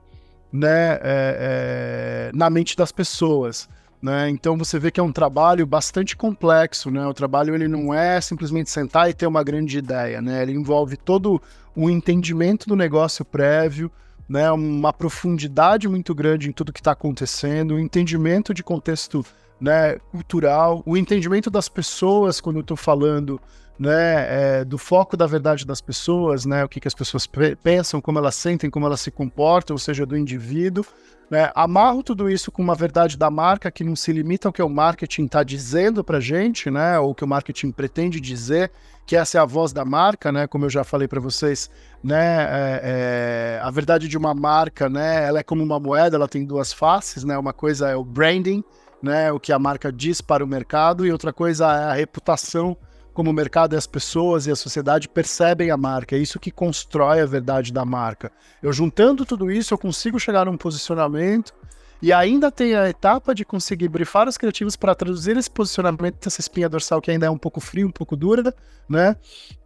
né, 0.53 0.99
é, 1.01 1.01
é, 1.03 2.31
na 2.35 2.51
mente 2.51 2.77
das 2.77 2.93
pessoas. 2.93 3.71
Né? 4.03 4.29
Então 4.29 4.59
você 4.59 4.79
vê 4.79 4.91
que 4.91 5.01
é 5.01 5.03
um 5.03 5.11
trabalho 5.11 5.67
bastante 5.67 6.15
complexo, 6.15 6.91
né? 6.91 7.05
O 7.05 7.15
trabalho 7.15 7.53
ele 7.53 7.67
não 7.67 7.93
é 7.93 8.21
simplesmente 8.21 8.71
sentar 8.71 9.11
e 9.11 9.15
ter 9.15 9.27
uma 9.27 9.43
grande 9.43 9.77
ideia, 9.79 10.23
né? 10.23 10.41
Ele 10.41 10.53
envolve 10.53 10.97
todo 10.97 11.43
um 11.77 11.91
entendimento 11.91 12.69
do 12.69 12.77
negócio 12.77 13.25
prévio, 13.25 13.91
né? 14.29 14.53
Uma 14.53 14.93
profundidade 14.93 15.89
muito 15.89 16.15
grande 16.15 16.49
em 16.49 16.53
tudo 16.53 16.73
que 16.73 16.79
está 16.79 16.93
acontecendo, 16.93 17.75
um 17.75 17.81
entendimento 17.81 18.55
de 18.55 18.63
contexto, 18.63 19.27
né? 19.61 19.99
Cultural, 20.11 20.83
o 20.87 20.97
entendimento 20.97 21.51
das 21.51 21.69
pessoas 21.69 22.41
quando 22.41 22.57
eu 22.57 22.63
estou 22.63 22.77
falando 22.77 23.41
né, 23.79 24.61
é, 24.61 24.65
do 24.65 24.77
foco 24.77 25.17
da 25.17 25.27
verdade 25.27 25.65
das 25.65 25.81
pessoas, 25.81 26.45
né, 26.45 26.65
o 26.65 26.69
que, 26.69 26.81
que 26.81 26.89
as 26.89 26.95
pessoas 26.95 27.29
pensam, 27.63 28.01
como 28.01 28.19
elas 28.19 28.35
sentem, 28.35 28.69
como 28.69 28.87
elas 28.87 29.01
se 29.01 29.11
comportam, 29.11 29.75
ou 29.75 29.79
seja, 29.79 30.05
do 30.05 30.17
indivíduo. 30.17 30.85
Né, 31.31 31.53
amarro 31.55 32.03
tudo 32.03 32.31
isso 32.31 32.51
com 32.51 32.63
uma 32.63 32.75
verdade 32.75 33.17
da 33.17 33.31
marca 33.31 33.71
que 33.71 33.85
não 33.85 33.95
se 33.95 34.11
limita 34.13 34.49
ao 34.49 34.53
que 34.53 34.63
o 34.63 34.69
marketing 34.69 35.27
está 35.27 35.43
dizendo 35.43 36.03
para 36.03 36.19
gente, 36.19 36.71
né, 36.71 36.99
ou 36.99 37.15
que 37.15 37.23
o 37.23 37.29
marketing 37.29 37.71
pretende 37.71 38.19
dizer, 38.19 38.73
que 39.07 39.15
essa 39.15 39.39
é 39.39 39.41
a 39.41 39.45
voz 39.45 39.73
da 39.73 39.85
marca, 39.85 40.33
né, 40.33 40.47
como 40.47 40.65
eu 40.65 40.71
já 40.71 40.83
falei 40.85 41.07
para 41.07 41.21
vocês, 41.21 41.71
né, 42.03 42.47
é, 42.51 42.81
é, 42.83 43.61
a 43.63 43.71
verdade 43.71 44.09
de 44.09 44.17
uma 44.17 44.33
marca, 44.35 44.89
né, 44.89 45.27
ela 45.27 45.41
é 45.41 45.43
como 45.43 45.63
uma 45.63 45.79
moeda, 45.79 46.17
ela 46.17 46.29
tem 46.29 46.47
duas 46.47 46.73
faces, 46.73 47.25
né, 47.25 47.37
uma 47.37 47.53
coisa 47.53 47.91
é 47.91 47.97
o 47.97 48.05
branding, 48.05 48.65
né, 49.03 49.33
o 49.33 49.41
que 49.41 49.53
a 49.53 49.59
marca 49.59 49.93
diz 49.93 50.21
para 50.21 50.45
o 50.45 50.49
mercado, 50.49 51.07
e 51.07 51.13
outra 51.13 51.33
coisa 51.33 51.67
é 51.67 51.85
a 51.85 51.95
reputação 51.95 52.77
como 53.19 53.31
o 53.31 53.35
mercado 53.35 53.75
e 53.75 53.77
as 53.77 53.87
pessoas 53.87 54.47
e 54.47 54.51
a 54.53 54.55
sociedade 54.55 55.09
percebem 55.09 55.73
a 55.73 55.77
marca. 55.77 56.15
É 56.15 56.19
isso 56.21 56.39
que 56.39 56.53
constrói 56.53 57.21
a 57.21 57.27
verdade 57.27 57.73
da 57.73 57.85
marca. 57.85 58.31
Eu 58.63 58.73
juntando 58.73 59.27
tudo 59.27 59.51
isso, 59.51 59.75
eu 59.75 59.79
consigo 59.79 60.21
chegar 60.21 60.47
num 60.47 60.57
posicionamento 60.57 61.53
e 62.01 62.13
ainda 62.13 62.51
tem 62.51 62.77
a 62.77 62.89
etapa 62.89 63.35
de 63.35 63.45
conseguir 63.45 63.89
brifar 63.89 64.29
os 64.29 64.39
criativos 64.39 64.77
para 64.77 64.95
traduzir 64.95 65.37
esse 65.37 65.51
posicionamento, 65.51 66.25
essa 66.25 66.41
espinha 66.41 66.69
dorsal 66.69 67.01
que 67.01 67.11
ainda 67.11 67.27
é 67.27 67.31
um 67.31 67.37
pouco 67.37 67.61
frio, 67.61 67.89
um 67.89 67.91
pouco 67.91 68.15
dura, 68.15 68.55
né? 68.89 69.17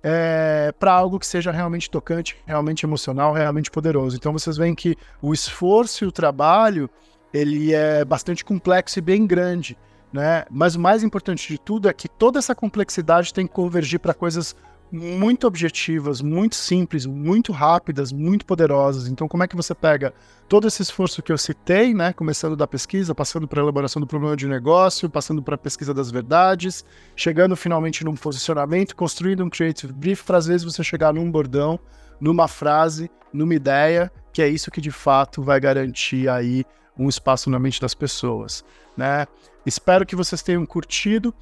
É, 0.03 0.73
para 0.81 0.93
algo 0.93 1.19
que 1.19 1.27
seja 1.27 1.51
realmente 1.53 1.91
tocante, 1.91 2.39
realmente 2.47 2.87
emocional, 2.87 3.35
realmente 3.35 3.71
poderoso. 3.71 4.17
Então 4.17 4.33
vocês 4.33 4.57
veem 4.57 4.75
que 4.75 4.97
o 5.21 5.35
esforço 5.35 6.05
e 6.05 6.09
o 6.09 6.13
trabalho 6.13 6.89
ele 7.33 7.73
é 7.73 8.05
bastante 8.05 8.45
complexo 8.45 8.99
e 8.99 9.03
bem 9.03 9.27
grande 9.27 9.77
né? 10.13 10.45
Mas 10.51 10.75
o 10.75 10.81
mais 10.81 11.03
importante 11.03 11.49
de 11.49 11.59
tudo 11.59 11.89
é 11.89 11.93
que 11.93 12.09
toda 12.09 12.39
essa 12.39 12.55
complexidade 12.55 13.33
tem 13.33 13.47
que 13.47 13.53
convergir 13.53 13.99
para 13.99 14.13
coisas 14.13 14.55
muito 14.91 15.47
objetivas, 15.47 16.21
muito 16.21 16.55
simples, 16.55 17.07
muito 17.07 17.51
rápidas, 17.51 18.13
muito 18.13 18.45
poderosas. 18.45 19.09
Então, 19.09 19.27
como 19.27 19.43
é 19.43 19.49
que 19.49 19.57
você 19.57 19.75
pega 19.75 20.13
todo 20.47 20.69
esse 20.69 20.83
esforço 20.83 21.23
que 21.23 21.33
eu 21.33 21.39
citei, 21.39 21.95
né, 21.95 22.13
começando 22.13 22.55
da 22.55 22.67
pesquisa, 22.67 23.15
passando 23.15 23.49
para 23.49 23.63
a 23.63 23.63
elaboração 23.63 24.01
do 24.01 24.07
problema 24.07 24.37
de 24.37 24.47
negócio, 24.47 25.09
passando 25.09 25.43
para 25.43 25.55
a 25.55 25.59
pesquisa 25.59 25.95
das 25.95 26.11
verdades, 26.11 26.85
chegando 27.17 27.57
finalmente 27.57 28.05
num 28.05 28.15
posicionamento, 28.15 28.95
construindo 28.95 29.43
um 29.43 29.49
creative 29.49 29.95
brief 29.95 30.25
para 30.25 30.37
às 30.37 30.47
vezes 30.47 30.63
você 30.63 30.85
chegar 30.85 31.15
num 31.15 31.31
bordão, 31.31 31.81
numa 32.21 32.47
frase, 32.47 33.11
numa 33.33 33.55
ideia, 33.55 34.13
que 34.31 34.43
é 34.43 34.49
isso 34.49 34.71
que 34.71 34.81
de 34.83 34.91
fato 34.91 35.43
vai 35.43 35.59
garantir 35.59 36.29
aí 36.29 36.67
um 36.99 37.09
espaço 37.09 37.49
na 37.51 37.59
mente 37.59 37.81
das 37.81 37.95
pessoas, 37.95 38.65
né? 38.97 39.27
Espero 39.65 40.05
que 40.05 40.17
vocês 40.17 40.43
tenham 40.43 40.67
curtido 40.67 41.35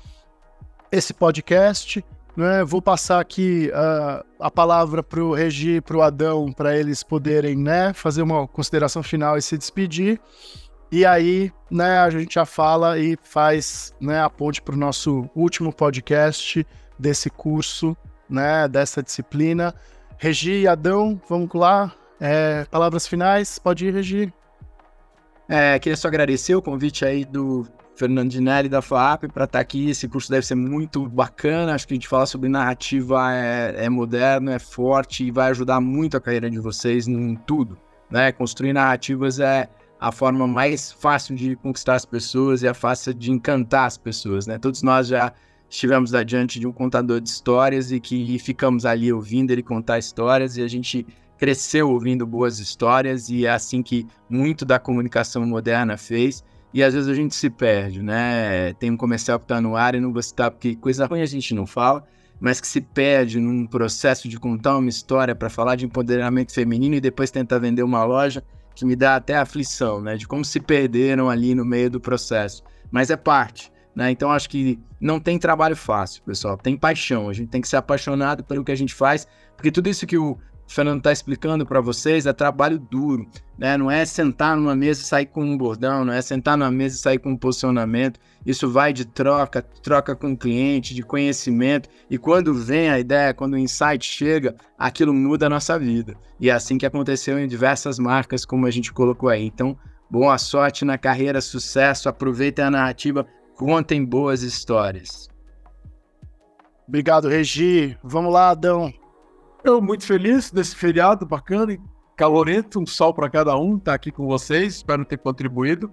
esse 0.92 1.14
podcast. 1.14 2.04
Né? 2.36 2.64
Vou 2.64 2.80
passar 2.80 3.20
aqui 3.20 3.70
uh, 3.70 4.24
a 4.38 4.50
palavra 4.50 5.02
para 5.02 5.22
o 5.22 5.34
Regi 5.34 5.80
para 5.80 5.96
o 5.96 6.02
Adão, 6.02 6.52
para 6.52 6.76
eles 6.76 7.02
poderem 7.02 7.56
né, 7.56 7.92
fazer 7.92 8.22
uma 8.22 8.46
consideração 8.46 9.02
final 9.02 9.36
e 9.36 9.42
se 9.42 9.58
despedir. 9.58 10.20
E 10.92 11.06
aí, 11.06 11.52
né, 11.70 11.98
a 11.98 12.10
gente 12.10 12.34
já 12.34 12.44
fala 12.44 12.98
e 12.98 13.16
faz 13.22 13.94
né, 14.00 14.20
a 14.22 14.28
ponte 14.28 14.60
para 14.60 14.74
o 14.74 14.78
nosso 14.78 15.28
último 15.34 15.72
podcast 15.72 16.66
desse 16.98 17.30
curso, 17.30 17.96
né, 18.28 18.66
dessa 18.68 19.02
disciplina. 19.02 19.74
Regi 20.18 20.62
e 20.62 20.68
Adão, 20.68 21.20
vamos 21.28 21.48
lá. 21.54 21.92
É, 22.20 22.64
palavras 22.70 23.06
finais, 23.06 23.58
pode 23.58 23.86
ir, 23.86 23.94
Regi. 23.94 24.32
É, 25.52 25.80
queria 25.80 25.96
só 25.96 26.06
agradecer 26.06 26.54
o 26.54 26.62
convite 26.62 27.04
aí 27.04 27.24
do 27.24 27.66
Fernando 27.96 28.30
Dinelli 28.30 28.68
da 28.68 28.80
FAP 28.80 29.22
para 29.22 29.46
estar 29.46 29.48
tá 29.48 29.58
aqui. 29.58 29.90
Esse 29.90 30.06
curso 30.06 30.30
deve 30.30 30.46
ser 30.46 30.54
muito 30.54 31.08
bacana. 31.08 31.74
Acho 31.74 31.88
que 31.88 31.94
a 31.94 31.96
gente 31.96 32.06
falar 32.06 32.26
sobre 32.26 32.48
narrativa 32.48 33.34
é, 33.34 33.86
é 33.86 33.88
moderno, 33.88 34.52
é 34.52 34.60
forte 34.60 35.24
e 35.24 35.32
vai 35.32 35.50
ajudar 35.50 35.80
muito 35.80 36.16
a 36.16 36.20
carreira 36.20 36.48
de 36.48 36.60
vocês 36.60 37.08
em 37.08 37.34
tudo. 37.34 37.76
Né? 38.08 38.30
Construir 38.30 38.72
narrativas 38.72 39.40
é 39.40 39.68
a 39.98 40.12
forma 40.12 40.46
mais 40.46 40.92
fácil 40.92 41.34
de 41.34 41.56
conquistar 41.56 41.96
as 41.96 42.04
pessoas 42.04 42.62
e 42.62 42.68
a 42.68 42.72
fácil 42.72 43.12
de 43.12 43.32
encantar 43.32 43.86
as 43.86 43.98
pessoas, 43.98 44.46
né? 44.46 44.56
Todos 44.56 44.84
nós 44.84 45.08
já 45.08 45.32
estivemos 45.68 46.14
adiante 46.14 46.60
de 46.60 46.66
um 46.66 46.72
contador 46.72 47.20
de 47.20 47.28
histórias 47.28 47.90
e 47.90 47.98
que 47.98 48.38
ficamos 48.38 48.86
ali 48.86 49.12
ouvindo 49.12 49.50
ele 49.50 49.62
contar 49.62 49.98
histórias 49.98 50.56
e 50.56 50.62
a 50.62 50.68
gente 50.68 51.06
cresceu 51.40 51.90
ouvindo 51.90 52.26
boas 52.26 52.59
histórias 52.59 53.31
e 53.31 53.46
é 53.46 53.50
assim 53.50 53.83
que 53.83 54.07
muito 54.29 54.62
da 54.62 54.79
comunicação 54.79 55.44
moderna 55.46 55.96
fez. 55.96 56.44
E 56.72 56.85
às 56.85 56.92
vezes 56.92 57.09
a 57.09 57.14
gente 57.14 57.35
se 57.35 57.48
perde, 57.48 58.03
né? 58.03 58.74
Tem 58.74 58.90
um 58.90 58.96
comercial 58.96 59.38
que 59.38 59.46
está 59.46 59.59
no 59.59 59.74
ar 59.74 59.94
e 59.94 60.00
não 60.00 60.12
vou 60.12 60.22
citar 60.22 60.50
porque 60.50 60.76
coisa 60.76 61.07
ruim 61.07 61.22
a 61.22 61.26
gente 61.26 61.55
não 61.55 61.66
fala, 61.66 62.05
mas 62.38 62.61
que 62.61 62.66
se 62.66 62.83
perde 62.83 63.40
num 63.40 63.66
processo 63.66 64.29
de 64.29 64.38
contar 64.38 64.76
uma 64.76 64.90
história 64.90 65.35
para 65.35 65.48
falar 65.48 65.76
de 65.76 65.87
empoderamento 65.87 66.53
feminino 66.53 66.94
e 66.96 67.00
depois 67.00 67.31
tentar 67.31 67.59
vender 67.59 67.83
uma 67.83 68.05
loja 68.05 68.44
que 68.74 68.85
me 68.85 68.94
dá 68.94 69.16
até 69.16 69.38
aflição, 69.38 70.03
né? 70.03 70.16
De 70.16 70.29
como 70.29 70.44
se 70.44 70.61
perderam 70.61 71.31
ali 71.31 71.55
no 71.55 71.64
meio 71.64 71.88
do 71.88 71.98
processo. 71.98 72.62
Mas 72.90 73.09
é 73.09 73.16
parte, 73.16 73.72
né? 73.96 74.11
Então 74.11 74.31
acho 74.31 74.50
que 74.50 74.79
não 75.00 75.18
tem 75.18 75.38
trabalho 75.38 75.74
fácil, 75.74 76.22
pessoal. 76.22 76.59
Tem 76.59 76.76
paixão. 76.76 77.31
A 77.31 77.33
gente 77.33 77.48
tem 77.48 77.62
que 77.62 77.68
ser 77.68 77.76
apaixonado 77.76 78.44
pelo 78.44 78.62
que 78.62 78.72
a 78.72 78.76
gente 78.76 78.94
faz, 78.94 79.26
porque 79.57 79.72
tudo 79.72 79.88
isso 79.88 80.07
que 80.07 80.18
o 80.18 80.37
o 80.70 80.72
Fernando 80.72 80.98
está 80.98 81.11
explicando 81.11 81.66
para 81.66 81.80
vocês, 81.80 82.26
é 82.26 82.33
trabalho 82.33 82.78
duro, 82.78 83.28
né? 83.59 83.76
Não 83.76 83.90
é 83.90 84.06
sentar 84.06 84.56
numa 84.56 84.76
mesa 84.76 85.02
e 85.02 85.04
sair 85.04 85.26
com 85.26 85.42
um 85.42 85.59
bordão, 85.59 86.04
não 86.04 86.12
é 86.12 86.22
sentar 86.22 86.56
numa 86.56 86.70
mesa 86.70 86.94
e 86.94 86.98
sair 87.00 87.18
com 87.18 87.30
um 87.30 87.37
posicionamento. 87.37 88.20
Isso 88.46 88.70
vai 88.70 88.92
de 88.92 89.04
troca, 89.04 89.62
troca 89.62 90.14
com 90.14 90.30
o 90.30 90.37
cliente, 90.37 90.94
de 90.94 91.02
conhecimento. 91.02 91.88
E 92.09 92.16
quando 92.16 92.54
vem 92.54 92.88
a 92.88 93.00
ideia, 93.00 93.35
quando 93.35 93.54
o 93.54 93.59
insight 93.59 94.06
chega, 94.06 94.54
aquilo 94.78 95.12
muda 95.12 95.46
a 95.46 95.50
nossa 95.50 95.76
vida. 95.76 96.14
E 96.38 96.48
é 96.48 96.52
assim 96.52 96.78
que 96.78 96.87
aconteceu 96.87 97.37
em 97.37 97.48
diversas 97.48 97.98
marcas, 97.98 98.44
como 98.44 98.64
a 98.64 98.70
gente 98.70 98.92
colocou 98.92 99.28
aí. 99.28 99.44
Então, 99.44 99.76
boa 100.09 100.38
sorte 100.38 100.85
na 100.85 100.96
carreira, 100.96 101.40
sucesso, 101.40 102.09
aproveitem 102.09 102.64
a 102.64 102.70
narrativa, 102.70 103.26
contem 103.56 104.04
boas 104.04 104.42
histórias. 104.42 105.28
Obrigado, 106.87 107.26
Regi. 107.26 107.98
Vamos 108.04 108.33
lá, 108.33 108.50
Adão. 108.50 108.99
Eu 109.62 109.81
muito 109.83 110.07
feliz 110.07 110.51
desse 110.51 110.75
feriado 110.75 111.27
bacana 111.27 111.73
e 111.73 111.81
calorento, 112.16 112.81
um 112.81 112.87
sol 112.87 113.12
para 113.12 113.29
cada 113.29 113.57
um, 113.57 113.77
estar 113.77 113.92
tá 113.92 113.94
aqui 113.94 114.11
com 114.11 114.27
vocês, 114.27 114.77
espero 114.77 115.05
ter 115.05 115.18
contribuído. 115.18 115.92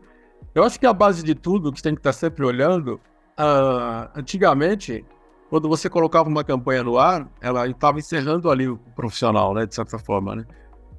Eu 0.55 0.63
acho 0.63 0.79
que 0.79 0.85
a 0.85 0.93
base 0.93 1.23
de 1.23 1.35
tudo 1.35 1.71
que 1.71 1.81
tem 1.81 1.93
que 1.93 1.99
estar 1.99 2.11
tá 2.11 2.17
sempre 2.17 2.45
olhando, 2.45 2.99
uh, 3.37 4.09
antigamente, 4.15 5.05
quando 5.49 5.67
você 5.67 5.89
colocava 5.89 6.29
uma 6.29 6.43
campanha 6.43 6.83
no 6.83 6.97
ar, 6.97 7.29
ela 7.41 7.67
estava 7.67 7.99
encerrando 7.99 8.49
ali 8.49 8.67
o 8.69 8.77
profissional, 8.95 9.53
né, 9.53 9.65
de 9.65 9.75
certa 9.75 9.99
forma, 9.99 10.35
né? 10.35 10.45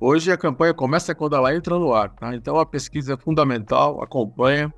Hoje 0.00 0.31
a 0.31 0.37
campanha 0.37 0.72
começa 0.72 1.14
quando 1.14 1.35
ela 1.35 1.54
entra 1.54 1.76
no 1.76 1.92
ar, 1.92 2.11
tá? 2.11 2.35
Então 2.35 2.59
a 2.59 2.64
pesquisa 2.64 3.14
é 3.14 3.16
fundamental, 3.16 4.02
acompanha, 4.02 4.72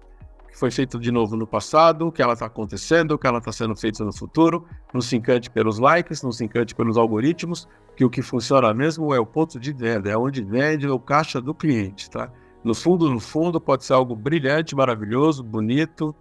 que 0.50 0.58
foi 0.58 0.70
feito 0.70 0.98
de 0.98 1.10
novo 1.12 1.36
no 1.36 1.46
passado, 1.46 2.08
o 2.08 2.12
que 2.12 2.22
ela 2.22 2.32
está 2.32 2.46
acontecendo, 2.46 3.12
o 3.12 3.18
que 3.18 3.26
ela 3.26 3.38
está 3.38 3.52
sendo 3.52 3.76
feita 3.76 4.04
no 4.04 4.12
futuro. 4.12 4.66
Não 4.92 5.00
se 5.00 5.16
encante 5.16 5.50
pelos 5.50 5.78
likes, 5.78 6.22
não 6.22 6.32
se 6.32 6.44
encante 6.44 6.74
pelos 6.74 6.96
algoritmos, 6.96 7.68
que 7.96 8.04
o 8.04 8.10
que 8.10 8.22
funciona 8.22 8.72
mesmo 8.74 9.14
é 9.14 9.20
o 9.20 9.26
ponto 9.26 9.60
de 9.60 9.72
venda, 9.72 10.10
é 10.10 10.16
onde 10.16 10.42
vende 10.42 10.88
o 10.88 10.98
caixa 10.98 11.40
do 11.40 11.54
cliente, 11.54 12.10
tá? 12.10 12.30
No 12.64 12.74
fundo, 12.74 13.08
no 13.08 13.20
fundo, 13.20 13.60
pode 13.60 13.84
ser 13.84 13.94
algo 13.94 14.14
brilhante, 14.14 14.74
maravilhoso, 14.74 15.42
bonito, 15.42 16.14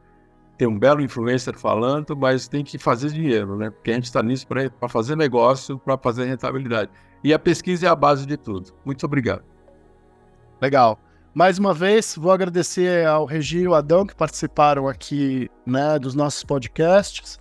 tem 0.57 0.67
um 0.67 0.77
belo 0.77 1.01
influencer 1.01 1.57
falando, 1.57 2.17
mas 2.17 2.49
tem 2.49 2.65
que 2.65 2.77
fazer 2.77 3.11
dinheiro, 3.11 3.55
né? 3.55 3.69
Porque 3.69 3.91
a 3.91 3.93
gente 3.93 4.05
está 4.05 4.21
nisso 4.21 4.45
para 4.45 4.89
fazer 4.89 5.15
negócio, 5.15 5.79
para 5.79 5.97
fazer 5.97 6.25
rentabilidade. 6.25 6.91
E 7.23 7.33
a 7.33 7.39
pesquisa 7.39 7.87
é 7.87 7.89
a 7.89 7.95
base 7.95 8.25
de 8.25 8.35
tudo. 8.35 8.73
Muito 8.85 9.05
obrigado. 9.05 9.43
Legal. 10.61 10.99
Mais 11.33 11.59
uma 11.59 11.75
vez, 11.75 12.15
vou 12.17 12.31
agradecer 12.31 13.05
ao 13.05 13.23
Regi 13.23 13.59
e 13.59 13.65
ao 13.67 13.75
Adão 13.75 14.05
que 14.05 14.15
participaram 14.15 14.87
aqui 14.87 15.49
né, 15.65 15.99
dos 15.99 16.15
nossos 16.15 16.43
podcasts. 16.43 17.39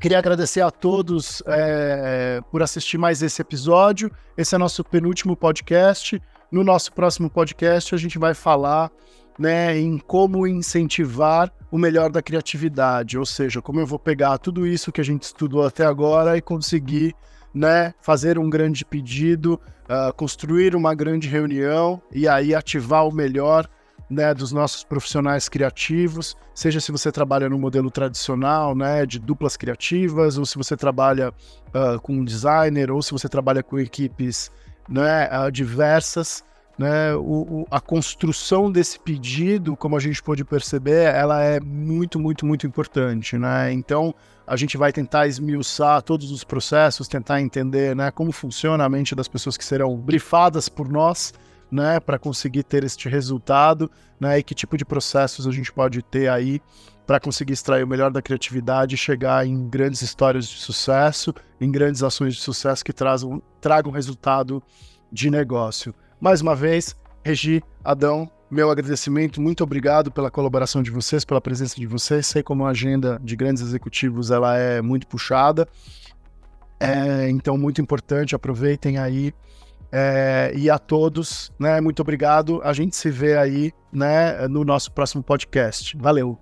Queria 0.00 0.18
agradecer 0.18 0.62
a 0.62 0.70
todos 0.70 1.42
é, 1.46 2.40
por 2.50 2.62
assistir 2.62 2.96
mais 2.96 3.22
esse 3.22 3.40
episódio. 3.40 4.10
Esse 4.36 4.54
é 4.54 4.58
nosso 4.58 4.82
penúltimo 4.82 5.36
podcast. 5.36 6.20
No 6.50 6.64
nosso 6.64 6.92
próximo 6.92 7.28
podcast, 7.28 7.94
a 7.94 7.98
gente 7.98 8.18
vai 8.18 8.32
falar 8.32 8.90
né, 9.38 9.78
em 9.78 9.98
como 9.98 10.46
incentivar 10.46 11.52
o 11.70 11.76
melhor 11.76 12.10
da 12.10 12.22
criatividade, 12.22 13.18
ou 13.18 13.26
seja, 13.26 13.60
como 13.60 13.80
eu 13.80 13.86
vou 13.86 13.98
pegar 13.98 14.38
tudo 14.38 14.66
isso 14.66 14.92
que 14.92 15.00
a 15.00 15.04
gente 15.04 15.24
estudou 15.24 15.66
até 15.66 15.84
agora 15.84 16.36
e 16.36 16.40
conseguir 16.40 17.14
né, 17.56 17.94
fazer 18.02 18.38
um 18.38 18.50
grande 18.50 18.84
pedido, 18.84 19.58
uh, 19.88 20.12
construir 20.12 20.76
uma 20.76 20.94
grande 20.94 21.26
reunião 21.26 22.02
e 22.12 22.28
aí 22.28 22.54
ativar 22.54 23.08
o 23.08 23.12
melhor 23.12 23.66
né, 24.10 24.34
dos 24.34 24.52
nossos 24.52 24.84
profissionais 24.84 25.48
criativos, 25.48 26.36
seja 26.54 26.80
se 26.80 26.92
você 26.92 27.10
trabalha 27.10 27.48
no 27.48 27.58
modelo 27.58 27.90
tradicional, 27.90 28.74
né, 28.74 29.06
de 29.06 29.18
duplas 29.18 29.56
criativas, 29.56 30.36
ou 30.36 30.44
se 30.44 30.58
você 30.58 30.76
trabalha 30.76 31.30
uh, 31.30 31.98
com 32.02 32.12
um 32.12 32.24
designer, 32.24 32.90
ou 32.90 33.00
se 33.00 33.10
você 33.10 33.26
trabalha 33.26 33.62
com 33.62 33.78
equipes 33.78 34.50
né, 34.86 35.26
uh, 35.26 35.50
diversas, 35.50 36.44
né, 36.78 37.14
o, 37.14 37.62
o, 37.62 37.66
a 37.70 37.80
construção 37.80 38.70
desse 38.70 39.00
pedido, 39.00 39.76
como 39.76 39.96
a 39.96 40.00
gente 40.00 40.22
pôde 40.22 40.44
perceber, 40.44 41.14
ela 41.14 41.42
é 41.42 41.58
muito, 41.58 42.18
muito, 42.18 42.44
muito 42.44 42.66
importante, 42.66 43.38
né? 43.38 43.72
Então, 43.72 44.14
a 44.46 44.56
gente 44.56 44.76
vai 44.76 44.92
tentar 44.92 45.26
esmiuçar 45.26 46.02
todos 46.02 46.30
os 46.30 46.44
processos, 46.44 47.08
tentar 47.08 47.40
entender, 47.40 47.96
né, 47.96 48.10
como 48.10 48.30
funciona 48.30 48.84
a 48.84 48.88
mente 48.88 49.14
das 49.14 49.26
pessoas 49.26 49.56
que 49.56 49.64
serão 49.64 49.96
brifadas 49.96 50.68
por 50.68 50.88
nós, 50.88 51.32
né, 51.70 51.98
para 51.98 52.18
conseguir 52.18 52.62
ter 52.62 52.84
este 52.84 53.08
resultado, 53.08 53.90
né, 54.20 54.38
e 54.38 54.42
que 54.42 54.54
tipo 54.54 54.76
de 54.76 54.84
processos 54.84 55.46
a 55.46 55.50
gente 55.50 55.72
pode 55.72 56.02
ter 56.02 56.28
aí 56.28 56.60
para 57.06 57.18
conseguir 57.18 57.54
extrair 57.54 57.84
o 57.84 57.88
melhor 57.88 58.10
da 58.10 58.20
criatividade 58.20 58.94
e 58.94 58.98
chegar 58.98 59.46
em 59.46 59.68
grandes 59.68 60.02
histórias 60.02 60.46
de 60.46 60.58
sucesso, 60.58 61.32
em 61.60 61.70
grandes 61.70 62.02
ações 62.02 62.34
de 62.34 62.40
sucesso 62.40 62.84
que 62.84 62.92
trazam, 62.92 63.42
tragam 63.60 63.92
resultado 63.92 64.62
de 65.10 65.30
negócio. 65.30 65.94
Mais 66.20 66.40
uma 66.40 66.54
vez, 66.54 66.96
Regi, 67.24 67.62
Adão, 67.84 68.30
meu 68.50 68.70
agradecimento, 68.70 69.40
muito 69.40 69.64
obrigado 69.64 70.10
pela 70.10 70.30
colaboração 70.30 70.82
de 70.82 70.90
vocês, 70.90 71.24
pela 71.24 71.40
presença 71.40 71.74
de 71.76 71.86
vocês. 71.86 72.26
Sei 72.26 72.42
como 72.42 72.64
a 72.64 72.70
agenda 72.70 73.20
de 73.22 73.34
grandes 73.34 73.62
executivos 73.62 74.30
ela 74.30 74.56
é 74.56 74.80
muito 74.80 75.06
puxada, 75.06 75.68
é, 76.78 77.28
então 77.28 77.58
muito 77.58 77.80
importante. 77.80 78.34
Aproveitem 78.34 78.98
aí 78.98 79.34
é, 79.90 80.52
e 80.54 80.70
a 80.70 80.78
todos, 80.78 81.52
né? 81.58 81.80
Muito 81.80 82.00
obrigado. 82.00 82.60
A 82.62 82.72
gente 82.72 82.94
se 82.94 83.10
vê 83.10 83.36
aí, 83.36 83.72
né? 83.92 84.46
No 84.46 84.64
nosso 84.64 84.92
próximo 84.92 85.22
podcast. 85.22 85.96
Valeu. 85.96 86.38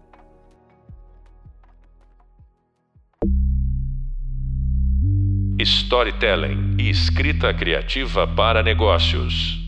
Storytelling 5.58 6.76
e 6.78 6.90
escrita 6.90 7.54
criativa 7.54 8.26
para 8.26 8.62
negócios. 8.62 9.63